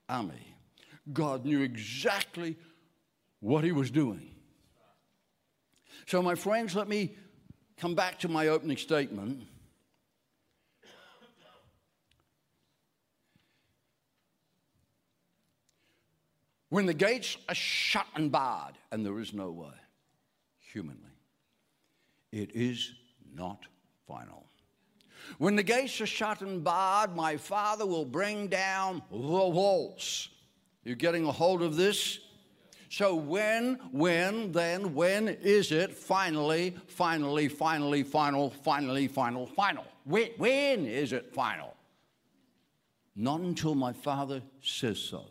army. 0.09 0.55
God 1.13 1.45
knew 1.45 1.61
exactly 1.61 2.57
what 3.39 3.63
he 3.63 3.71
was 3.71 3.91
doing. 3.91 4.35
So, 6.05 6.21
my 6.21 6.35
friends, 6.35 6.75
let 6.75 6.87
me 6.87 7.15
come 7.77 7.95
back 7.95 8.19
to 8.19 8.27
my 8.27 8.47
opening 8.47 8.77
statement. 8.77 9.43
When 16.69 16.85
the 16.85 16.93
gates 16.93 17.37
are 17.47 17.55
shut 17.55 18.05
and 18.15 18.31
barred, 18.31 18.75
and 18.91 19.03
there 19.05 19.19
is 19.19 19.33
no 19.33 19.49
way, 19.49 19.73
humanly, 20.59 21.01
it 22.31 22.51
is 22.53 22.93
not 23.33 23.65
final. 24.07 24.45
When 25.37 25.55
the 25.55 25.63
gates 25.63 25.99
are 26.01 26.05
shut 26.05 26.41
and 26.41 26.63
barred, 26.63 27.15
my 27.15 27.37
Father 27.37 27.85
will 27.85 28.05
bring 28.05 28.47
down 28.47 29.01
the 29.11 29.17
walls. 29.17 30.29
You 30.89 30.95
getting 30.95 31.27
a 31.27 31.31
hold 31.31 31.61
of 31.61 31.75
this? 31.75 32.17
So 32.89 33.13
when, 33.13 33.75
when, 33.91 34.51
then, 34.51 34.95
when 34.95 35.27
is 35.27 35.71
it 35.71 35.93
finally, 35.93 36.75
finally, 36.87 37.47
finally, 37.47 38.01
final, 38.01 38.49
finally, 38.49 39.07
final, 39.07 39.45
final? 39.45 39.85
When, 40.05 40.29
when 40.37 40.87
is 40.87 41.13
it 41.13 41.31
final? 41.31 41.75
Not 43.15 43.41
until 43.41 43.75
my 43.75 43.93
father 43.93 44.41
says 44.63 44.97
so. 44.97 45.27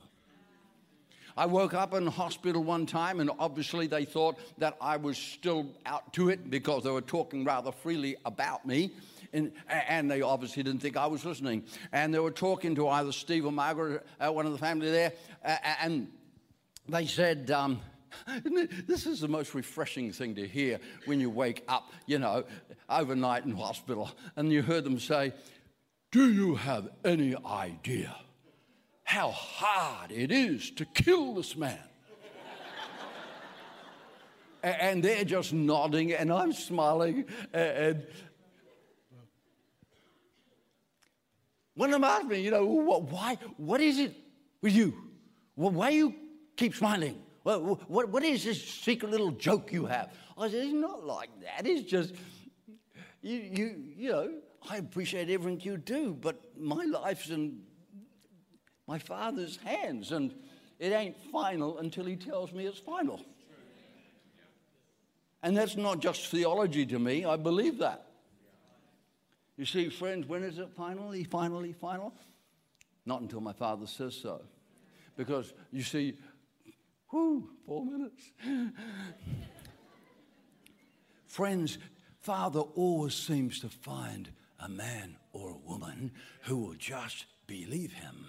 I 1.36 1.46
woke 1.46 1.74
up 1.74 1.92
in 1.92 2.06
hospital 2.06 2.62
one 2.62 2.86
time, 2.86 3.18
and 3.18 3.28
obviously 3.40 3.88
they 3.88 4.04
thought 4.04 4.38
that 4.58 4.76
I 4.80 4.96
was 4.96 5.18
still 5.18 5.66
out 5.86 6.12
to 6.12 6.28
it 6.28 6.50
because 6.50 6.84
they 6.84 6.90
were 6.90 7.00
talking 7.00 7.44
rather 7.44 7.72
freely 7.72 8.14
about 8.24 8.64
me. 8.64 8.92
And, 9.32 9.52
and, 9.68 10.10
they 10.10 10.22
obviously 10.22 10.62
didn't 10.62 10.80
think 10.80 10.96
I 10.96 11.06
was 11.06 11.24
listening. 11.24 11.64
And 11.92 12.14
they 12.14 12.18
were 12.18 12.30
talking 12.30 12.74
to 12.76 12.88
either 12.88 13.12
Steve 13.12 13.44
or 13.44 13.52
Margaret, 13.52 14.06
uh, 14.20 14.32
one 14.32 14.46
of 14.46 14.52
the 14.52 14.58
family 14.58 14.90
there, 14.90 15.12
uh, 15.44 15.56
and 15.82 16.08
they 16.88 17.06
said, 17.06 17.50
um, 17.50 17.80
this 18.86 19.06
is 19.06 19.20
the 19.20 19.28
most 19.28 19.54
refreshing 19.54 20.12
thing 20.12 20.34
to 20.34 20.46
hear 20.46 20.78
when 21.04 21.20
you 21.20 21.30
wake 21.30 21.64
up, 21.68 21.92
you 22.06 22.18
know, 22.18 22.44
overnight 22.88 23.44
in 23.44 23.52
hospital, 23.52 24.10
and 24.36 24.52
you 24.52 24.62
heard 24.62 24.84
them 24.84 24.98
say, 24.98 25.32
Do 26.10 26.32
you 26.32 26.54
have 26.54 26.88
any 27.04 27.36
idea 27.44 28.14
how 29.04 29.30
hard 29.30 30.10
it 30.10 30.32
is 30.32 30.70
to 30.72 30.84
kill 30.84 31.34
this 31.34 31.56
man? 31.56 31.78
and 34.62 35.02
they're 35.02 35.24
just 35.24 35.52
nodding, 35.52 36.12
and 36.12 36.32
I'm 36.32 36.52
smiling, 36.52 37.24
and 37.52 38.06
When 41.78 41.94
I'm 41.94 42.02
asking 42.02 42.30
me, 42.30 42.40
you 42.40 42.50
know, 42.50 42.66
what, 42.66 43.04
why, 43.04 43.38
what 43.56 43.80
is 43.80 44.00
it 44.00 44.16
with 44.60 44.74
you? 44.74 44.94
Why 45.54 45.90
you 45.90 46.12
keep 46.56 46.74
smiling? 46.74 47.22
What, 47.44 47.88
what, 47.88 48.08
what 48.08 48.24
is 48.24 48.42
this 48.42 48.60
secret 48.60 49.12
little 49.12 49.30
joke 49.30 49.72
you 49.72 49.86
have? 49.86 50.12
I 50.36 50.50
said, 50.50 50.64
it's 50.64 50.72
not 50.72 51.06
like 51.06 51.30
that. 51.40 51.68
It's 51.68 51.88
just, 51.88 52.16
you, 53.22 53.36
you, 53.36 53.84
you 53.96 54.10
know, 54.10 54.32
I 54.68 54.78
appreciate 54.78 55.30
everything 55.30 55.60
you 55.60 55.76
do, 55.76 56.18
but 56.20 56.42
my 56.58 56.84
life's 56.84 57.30
in 57.30 57.60
my 58.88 58.98
father's 58.98 59.58
hands, 59.58 60.10
and 60.10 60.34
it 60.80 60.92
ain't 60.92 61.16
final 61.30 61.78
until 61.78 62.06
he 62.06 62.16
tells 62.16 62.52
me 62.52 62.66
it's 62.66 62.80
final. 62.80 63.24
And 65.44 65.56
that's 65.56 65.76
not 65.76 66.00
just 66.00 66.26
theology 66.26 66.84
to 66.86 66.98
me, 66.98 67.24
I 67.24 67.36
believe 67.36 67.78
that. 67.78 68.07
You 69.58 69.66
see, 69.66 69.88
friends, 69.88 70.28
when 70.28 70.44
is 70.44 70.58
it 70.60 70.68
finally, 70.76 71.24
finally, 71.24 71.72
final? 71.72 72.14
Not 73.04 73.22
until 73.22 73.40
my 73.40 73.52
father 73.52 73.88
says 73.88 74.14
so. 74.14 74.40
Because 75.16 75.52
you 75.72 75.82
see, 75.82 76.14
whoo, 77.12 77.50
four 77.66 77.84
minutes. 77.84 78.22
friends, 81.26 81.78
Father 82.20 82.60
always 82.60 83.14
seems 83.14 83.58
to 83.60 83.68
find 83.68 84.30
a 84.60 84.68
man 84.68 85.16
or 85.32 85.50
a 85.50 85.68
woman 85.68 86.12
who 86.42 86.58
will 86.58 86.74
just 86.74 87.26
believe 87.48 87.92
him 87.92 88.26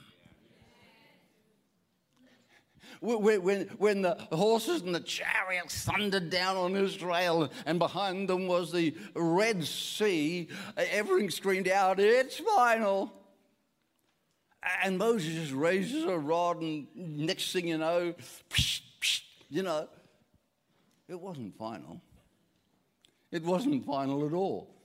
when, 3.02 3.42
when, 3.42 3.62
when 3.78 4.02
the 4.02 4.16
horses 4.32 4.82
and 4.82 4.94
the 4.94 5.00
chariots 5.00 5.84
thundered 5.84 6.30
down 6.30 6.58
on 6.58 6.76
Israel, 6.76 7.52
and 7.66 7.80
behind 7.80 8.30
them 8.30 8.48
was 8.48 8.72
the 8.72 8.96
Red 9.16 9.64
Sea, 9.64 10.50
everything 10.78 11.30
screamed 11.30 11.68
out, 11.68 12.00
It's 12.00 12.38
final. 12.38 13.14
And 14.84 14.98
Moses 14.98 15.34
just 15.34 15.54
raises 15.54 16.04
a 16.04 16.18
rod, 16.18 16.62
and 16.62 16.88
next 16.96 17.54
thing 17.54 17.70
you 17.70 17.78
know, 17.78 18.14
psh, 18.50 18.82
psh, 19.02 19.22
you 19.50 19.64
know, 19.64 19.88
it 21.08 21.20
wasn't 21.20 21.58
final. 21.58 22.02
It 23.32 23.44
wasn't 23.44 23.86
final 23.86 24.26
at 24.26 24.34
all. 24.34 24.76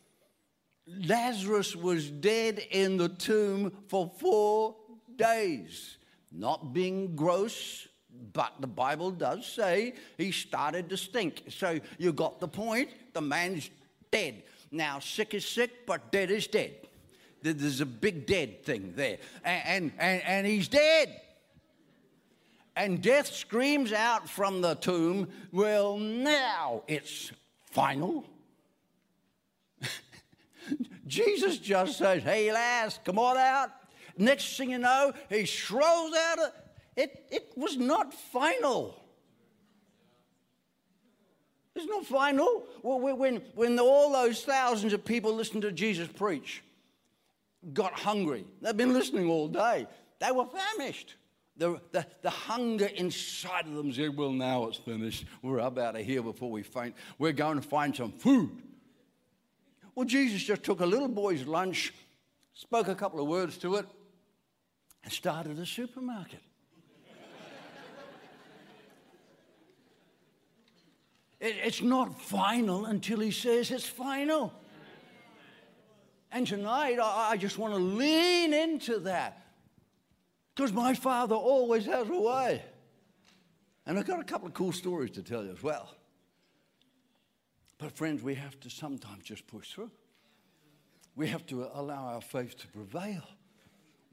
Lazarus 0.87 1.75
was 1.75 2.11
dead 2.11 2.61
in 2.71 2.99
the 2.99 3.09
tomb 3.09 3.73
for 3.89 4.11
four 4.19 4.77
days, 5.17 5.97
not 6.35 6.73
being 6.73 7.15
gross, 7.15 7.87
but 8.33 8.53
the 8.61 8.67
Bible 8.67 9.11
does 9.11 9.47
say 9.47 9.95
he 10.19 10.33
started 10.33 10.89
to 10.91 10.97
stink. 10.97 11.45
So 11.49 11.81
you 11.99 12.13
got 12.13 12.41
the 12.41 12.49
point. 12.49 12.91
The 13.13 13.21
man's 13.21 13.71
dead. 14.11 14.43
Now, 14.71 14.99
sick 14.99 15.35
is 15.35 15.47
sick, 15.47 15.87
but 15.87 16.11
dead 16.11 16.31
is 16.31 16.47
dead. 16.47 16.75
There's 17.43 17.81
a 17.81 17.87
big 17.87 18.27
dead 18.27 18.65
thing 18.65 18.95
there. 18.97 19.19
And, 19.45 19.93
and, 19.99 20.23
and 20.23 20.47
he's 20.47 20.69
dead. 20.69 21.21
And 22.77 23.01
death 23.01 23.33
screams 23.33 23.93
out 23.93 24.29
from 24.29 24.61
the 24.61 24.75
tomb, 24.75 25.29
Well, 25.53 25.97
now 25.99 26.83
it's 26.89 27.31
final. 27.71 28.25
Jesus 31.07 31.59
just 31.59 31.99
says, 31.99 32.23
Hey, 32.23 32.51
lass, 32.51 32.99
come 33.05 33.19
on 33.19 33.37
out. 33.37 33.71
Next 34.17 34.57
thing 34.57 34.71
you 34.71 34.79
know, 34.79 35.13
he 35.29 35.45
throws 35.45 36.13
out 36.15 36.39
it, 36.97 37.27
it 37.31 37.53
was 37.57 37.77
not 37.77 38.15
final. 38.15 39.01
It's 41.75 41.87
not 41.87 42.07
final. 42.07 42.65
When, 42.83 43.43
when 43.55 43.79
all 43.81 44.13
those 44.13 44.45
thousands 44.45 44.93
of 44.93 45.05
people 45.05 45.35
listened 45.35 45.63
to 45.63 45.73
Jesus 45.73 46.07
preach, 46.09 46.63
got 47.73 47.93
hungry, 47.95 48.45
they've 48.63 48.77
been 48.77 48.93
listening 48.93 49.29
all 49.29 49.49
day, 49.49 49.87
they 50.21 50.31
were 50.31 50.47
famished. 50.47 51.17
The, 51.57 51.81
the, 51.93 52.05
the 52.23 52.31
hunger 52.31 52.87
inside 52.87 53.67
of 53.67 53.75
them 53.75 53.93
said, 53.93 54.17
Well, 54.17 54.33
now 54.33 54.67
it's 54.67 54.77
finished. 54.77 55.25
We're 55.41 55.61
up 55.61 55.79
out 55.79 55.95
of 55.95 56.05
here 56.05 56.23
before 56.23 56.51
we 56.51 56.65
faint. 56.65 56.97
We're 57.17 57.33
going 57.33 57.61
to 57.61 57.67
find 57.67 57.95
some 57.95 58.11
food. 58.11 58.51
Well, 59.95 60.05
Jesus 60.05 60.43
just 60.43 60.65
took 60.65 60.81
a 60.81 60.87
little 60.87 61.07
boy's 61.07 61.47
lunch, 61.47 61.95
spoke 62.55 62.89
a 62.89 62.95
couple 62.97 63.21
of 63.21 63.29
words 63.29 63.57
to 63.59 63.77
it, 63.77 63.87
and 65.05 65.13
started 65.13 65.59
a 65.59 65.67
supermarket. 65.67 66.41
It's 71.41 71.83
not 71.83 72.19
final 72.19 72.87
until 72.87 73.21
he 73.21 73.31
says 73.31 73.71
it's 73.71 73.87
final. 73.87 74.53
And 76.33 76.47
tonight, 76.47 76.99
I 77.01 77.37
just 77.37 77.59
want 77.59 77.75
to 77.75 77.79
lean 77.79 78.55
into 78.55 78.99
that 79.01 79.47
because 80.55 80.73
my 80.73 80.95
father 80.95 81.35
always 81.35 81.85
has 81.85 82.09
a 82.09 82.19
way. 82.19 82.63
And 83.87 83.99
I've 83.99 84.07
got 84.07 84.21
a 84.21 84.25
couple 84.25 84.49
of 84.49 84.55
cool 84.55 84.73
stories 84.73 85.11
to 85.13 85.23
tell 85.23 85.45
you 85.45 85.53
as 85.53 85.63
well. 85.63 85.95
But, 87.77 87.93
friends, 87.93 88.23
we 88.23 88.35
have 88.37 88.59
to 88.61 88.71
sometimes 88.71 89.25
just 89.25 89.47
push 89.47 89.73
through. 89.73 89.91
We 91.15 91.29
have 91.29 91.45
to 91.47 91.69
allow 91.75 92.07
our 92.07 92.23
faith 92.23 92.57
to 92.59 92.69
prevail 92.69 93.23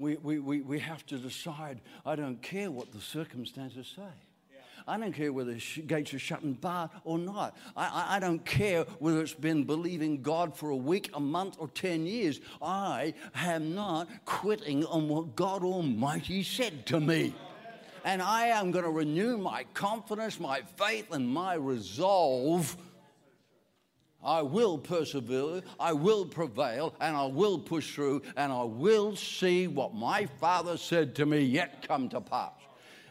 we, 0.01 0.17
we, 0.17 0.39
we, 0.39 0.61
we 0.61 0.79
have 0.79 1.05
to 1.05 1.17
decide 1.17 1.79
I 2.05 2.15
don't 2.15 2.41
care 2.41 2.71
what 2.71 2.91
the 2.91 2.99
circumstances 2.99 3.93
say. 3.95 4.11
I 4.87 4.97
don't 4.97 5.13
care 5.13 5.31
whether 5.31 5.53
the 5.53 5.81
gates 5.83 6.11
are 6.15 6.19
shut 6.19 6.41
and 6.41 6.59
barred 6.59 6.89
or 7.03 7.19
not. 7.19 7.55
I, 7.77 7.85
I, 7.85 8.15
I, 8.15 8.19
don't 8.19 8.43
care 8.43 8.83
whether 8.97 9.21
it's 9.21 9.31
been 9.31 9.63
believing 9.63 10.23
God 10.23 10.57
for 10.57 10.71
a 10.71 10.75
week, 10.75 11.11
a 11.13 11.19
month, 11.19 11.57
or 11.59 11.67
10 11.67 12.07
years. 12.07 12.39
I 12.63 13.13
am 13.35 13.75
not 13.75 14.07
quitting 14.25 14.83
on 14.85 15.07
what 15.07 15.35
God 15.35 15.63
Almighty 15.63 16.41
said 16.41 16.87
to 16.87 16.99
me. 16.99 17.35
And 18.03 18.23
I 18.23 18.47
am 18.47 18.71
going 18.71 18.85
to 18.85 18.89
renew 18.89 19.37
my 19.37 19.65
confidence, 19.75 20.39
my 20.39 20.63
faith, 20.77 21.11
and 21.11 21.29
my 21.29 21.53
resolve 21.53 22.75
I 24.23 24.41
will 24.41 24.77
persevere, 24.77 25.61
I 25.79 25.93
will 25.93 26.25
prevail, 26.25 26.93
and 27.01 27.15
I 27.15 27.25
will 27.25 27.57
push 27.59 27.93
through, 27.93 28.21
and 28.37 28.51
I 28.51 28.63
will 28.63 29.15
see 29.15 29.67
what 29.67 29.93
my 29.93 30.25
Father 30.25 30.77
said 30.77 31.15
to 31.15 31.25
me 31.25 31.41
yet 31.41 31.87
come 31.87 32.09
to 32.09 32.21
pass. 32.21 32.53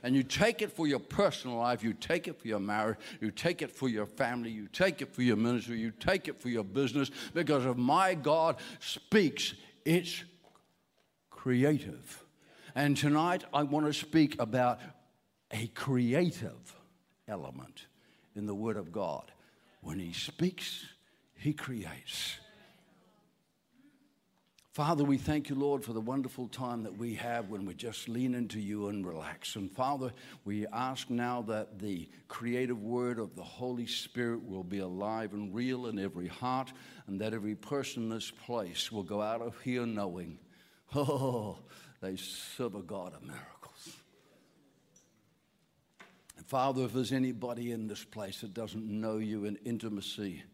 And 0.03 0.15
you 0.15 0.23
take 0.23 0.63
it 0.63 0.73
for 0.73 0.87
your 0.87 0.99
personal 0.99 1.59
life, 1.59 1.83
you 1.83 1.93
take 1.93 2.27
it 2.27 2.41
for 2.41 2.49
your 2.49 2.61
marriage, 2.61 2.97
you 3.21 3.31
take 3.31 3.61
it 3.61 3.71
for 3.71 3.89
your 3.89 4.07
family, 4.07 4.51
you 4.51 4.67
take 4.69 5.03
it 5.03 5.13
for 5.15 5.23
your 5.23 5.37
ministry, 5.37 5.79
you 5.79 5.91
take 5.91 6.29
it 6.29 6.41
for 6.41 6.49
your 6.49 6.65
business, 6.65 7.11
because 7.35 7.67
if 7.67 7.77
my 7.77 8.15
God 8.15 8.57
speaks, 8.79 9.55
it's 9.85 10.25
creative. 11.31 12.25
And 12.75 12.97
tonight 12.97 13.45
I 13.53 13.65
want 13.65 13.87
to 13.87 13.93
speak 13.93 14.41
about 14.41 14.79
a 15.51 15.67
creative 15.69 16.77
element 17.29 17.87
in 18.35 18.47
the 18.47 18.55
Word 18.55 18.77
of 18.77 18.93
God. 18.93 19.33
When 19.83 19.99
He 19.99 20.13
speaks, 20.13 20.87
he 21.41 21.55
creates. 21.55 22.37
Father, 24.73 25.03
we 25.03 25.17
thank 25.17 25.49
you, 25.49 25.57
Lord, 25.57 25.83
for 25.83 25.93
the 25.93 26.01
wonderful 26.01 26.47
time 26.47 26.85
that 26.85 26.97
we 26.97 27.15
have 27.15 27.49
when 27.49 27.65
we 27.65 27.75
just 27.75 28.09
lean 28.09 28.35
into 28.35 28.61
you 28.61 28.89
and 28.89 29.05
relax. 29.05 29.57
And 29.57 29.71
Father, 29.71 30.13
we 30.45 30.67
ask 30.69 31.11
now 31.11 31.43
that 31.49 31.81
the 31.81 32.09
creative 32.29 32.81
word 32.81 33.19
of 33.19 33.35
the 33.35 33.43
Holy 33.43 33.87
Spirit 33.87 34.47
will 34.47 34.63
be 34.63 34.79
alive 34.79 35.33
and 35.33 35.53
real 35.53 35.87
in 35.87 35.99
every 35.99 36.29
heart, 36.29 36.73
and 37.09 37.21
that 37.21 37.35
every 37.35 37.57
person 37.57 38.05
in 38.05 38.11
this 38.11 38.31
place 38.31 38.93
will 38.93 39.03
go 39.03 39.21
out 39.21 39.43
of 39.43 39.59
here 39.63 39.87
knowing, 39.87 40.39
oh, 40.95 41.59
they 42.01 42.17
serve 42.17 42.75
a 42.75 42.83
God 42.83 43.15
of 43.15 43.23
miracles. 43.23 43.97
And 46.37 46.47
Father, 46.47 46.85
if 46.85 46.93
there's 46.93 47.13
anybody 47.13 47.73
in 47.73 47.89
this 47.89 48.05
place 48.05 48.43
that 48.43 48.55
doesn't 48.55 48.87
know 48.87 49.19
you 49.19 49.47
in 49.47 49.57
intimacy, 49.65 50.45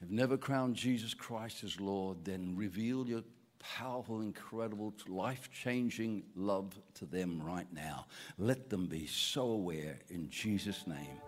have 0.00 0.10
never 0.10 0.36
crowned 0.36 0.76
Jesus 0.76 1.14
Christ 1.14 1.64
as 1.64 1.80
Lord, 1.80 2.24
then 2.24 2.54
reveal 2.56 3.06
your 3.06 3.22
powerful, 3.58 4.20
incredible, 4.20 4.92
life 5.08 5.48
changing 5.52 6.24
love 6.34 6.78
to 6.94 7.06
them 7.06 7.40
right 7.42 7.70
now. 7.72 8.06
Let 8.38 8.68
them 8.68 8.86
be 8.86 9.06
so 9.06 9.42
aware 9.42 9.98
in 10.10 10.28
Jesus' 10.28 10.86
name. 10.86 11.18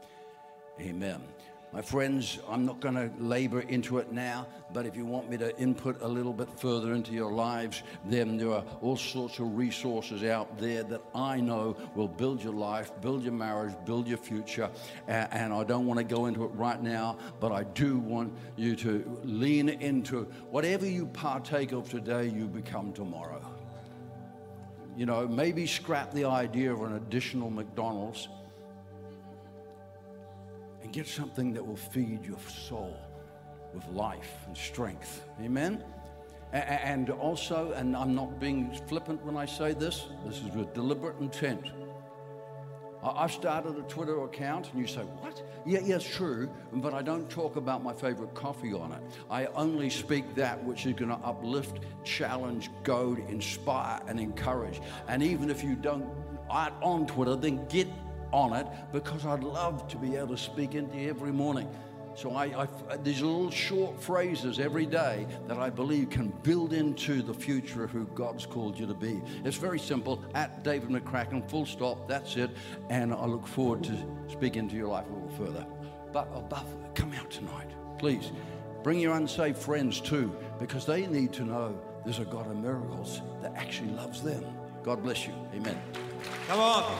Amen. 0.80 1.22
My 1.72 1.82
friends, 1.82 2.38
I'm 2.48 2.64
not 2.64 2.80
going 2.80 2.94
to 2.94 3.10
labor 3.18 3.60
into 3.60 3.98
it 3.98 4.10
now, 4.10 4.46
but 4.72 4.86
if 4.86 4.96
you 4.96 5.04
want 5.04 5.28
me 5.28 5.36
to 5.38 5.54
input 5.58 6.00
a 6.00 6.06
little 6.08 6.32
bit 6.32 6.48
further 6.58 6.94
into 6.94 7.12
your 7.12 7.32
lives, 7.32 7.82
then 8.06 8.38
there 8.38 8.52
are 8.52 8.64
all 8.80 8.96
sorts 8.96 9.40
of 9.40 9.56
resources 9.56 10.22
out 10.24 10.58
there 10.58 10.84
that 10.84 11.02
I 11.14 11.40
know 11.40 11.76
will 11.94 12.08
build 12.08 12.42
your 12.42 12.54
life, 12.54 12.92
build 13.02 13.24
your 13.24 13.34
marriage, 13.34 13.74
build 13.84 14.06
your 14.06 14.16
future. 14.16 14.70
And 15.08 15.52
I 15.52 15.64
don't 15.64 15.86
want 15.86 15.98
to 15.98 16.04
go 16.04 16.26
into 16.26 16.44
it 16.44 16.52
right 16.54 16.80
now, 16.80 17.18
but 17.40 17.52
I 17.52 17.64
do 17.64 17.98
want 17.98 18.32
you 18.56 18.74
to 18.76 19.20
lean 19.24 19.68
into 19.68 20.24
whatever 20.50 20.86
you 20.86 21.06
partake 21.06 21.72
of 21.72 21.90
today, 21.90 22.28
you 22.28 22.46
become 22.46 22.92
tomorrow. 22.92 23.42
You 24.96 25.04
know, 25.04 25.28
maybe 25.28 25.66
scrap 25.66 26.14
the 26.14 26.24
idea 26.24 26.72
of 26.72 26.80
an 26.82 26.94
additional 26.94 27.50
McDonald's 27.50 28.28
and 30.86 30.94
get 30.94 31.08
something 31.08 31.52
that 31.52 31.66
will 31.66 31.74
feed 31.74 32.24
your 32.24 32.38
soul 32.38 32.96
with 33.74 33.84
life 33.88 34.30
and 34.46 34.56
strength. 34.56 35.26
Amen? 35.42 35.82
And 36.52 37.10
also, 37.10 37.72
and 37.72 37.96
I'm 37.96 38.14
not 38.14 38.38
being 38.38 38.72
flippant 38.86 39.20
when 39.24 39.36
I 39.36 39.46
say 39.46 39.72
this, 39.72 40.06
this 40.24 40.36
is 40.36 40.54
with 40.54 40.72
deliberate 40.74 41.18
intent. 41.18 41.72
I've 43.02 43.32
started 43.32 43.76
a 43.76 43.82
Twitter 43.82 44.22
account, 44.24 44.70
and 44.72 44.80
you 44.80 44.86
say, 44.86 45.00
What? 45.00 45.42
Yeah, 45.66 45.80
yes, 45.84 46.04
yeah, 46.04 46.16
true, 46.16 46.50
but 46.74 46.94
I 46.94 47.02
don't 47.02 47.28
talk 47.28 47.56
about 47.56 47.82
my 47.82 47.92
favorite 47.92 48.34
coffee 48.34 48.72
on 48.72 48.92
it. 48.92 49.02
I 49.28 49.46
only 49.46 49.90
speak 49.90 50.36
that 50.36 50.62
which 50.62 50.86
is 50.86 50.92
going 50.92 51.10
to 51.10 51.26
uplift, 51.26 51.80
challenge, 52.04 52.70
goad, 52.84 53.18
inspire, 53.28 54.00
and 54.06 54.20
encourage. 54.20 54.80
And 55.08 55.22
even 55.22 55.50
if 55.50 55.64
you 55.64 55.74
don't 55.74 56.08
aren't 56.48 56.80
on 56.80 57.06
Twitter, 57.08 57.34
then 57.34 57.66
get 57.66 57.88
on 58.32 58.52
it 58.52 58.66
because 58.92 59.26
I'd 59.26 59.44
love 59.44 59.88
to 59.88 59.96
be 59.96 60.16
able 60.16 60.28
to 60.28 60.38
speak 60.38 60.74
into 60.74 60.96
you 60.96 61.08
every 61.08 61.32
morning. 61.32 61.68
So 62.16 62.34
I, 62.34 62.62
I, 62.62 62.96
these 62.96 63.20
little 63.20 63.50
short 63.50 64.02
phrases 64.02 64.58
every 64.58 64.86
day 64.86 65.26
that 65.48 65.58
I 65.58 65.68
believe 65.68 66.08
can 66.08 66.28
build 66.42 66.72
into 66.72 67.20
the 67.20 67.34
future 67.34 67.84
of 67.84 67.90
who 67.90 68.06
God's 68.14 68.46
called 68.46 68.78
you 68.78 68.86
to 68.86 68.94
be. 68.94 69.20
It's 69.44 69.58
very 69.58 69.78
simple. 69.78 70.24
At 70.34 70.64
David 70.64 70.88
McCracken, 70.88 71.46
full 71.50 71.66
stop. 71.66 72.08
That's 72.08 72.36
it. 72.36 72.50
And 72.88 73.12
I 73.12 73.26
look 73.26 73.46
forward 73.46 73.84
to 73.84 73.98
speaking 74.32 74.66
to 74.70 74.74
your 74.74 74.88
life 74.88 75.04
a 75.10 75.12
little 75.12 75.36
further. 75.36 75.66
But 76.10 76.28
above, 76.34 76.74
come 76.94 77.12
out 77.12 77.30
tonight, 77.30 77.68
please. 77.98 78.32
Bring 78.82 78.98
your 78.98 79.14
unsaved 79.14 79.58
friends 79.58 80.00
too, 80.00 80.34
because 80.58 80.86
they 80.86 81.06
need 81.06 81.34
to 81.34 81.44
know 81.44 81.78
there's 82.04 82.20
a 82.20 82.24
God 82.24 82.46
of 82.46 82.56
miracles 82.56 83.20
that 83.42 83.52
actually 83.56 83.90
loves 83.90 84.22
them. 84.22 84.42
God 84.82 85.02
bless 85.02 85.26
you. 85.26 85.34
Amen. 85.54 85.76
Come 86.46 86.60
on. 86.60 86.96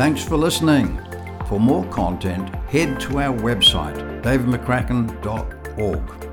Thanks 0.00 0.24
for 0.24 0.38
listening. 0.38 0.98
For 1.46 1.60
more 1.60 1.84
content, 1.88 2.48
head 2.70 2.98
to 3.00 3.20
our 3.20 3.36
website, 3.36 4.22
davidmccracken.org. 4.22 6.29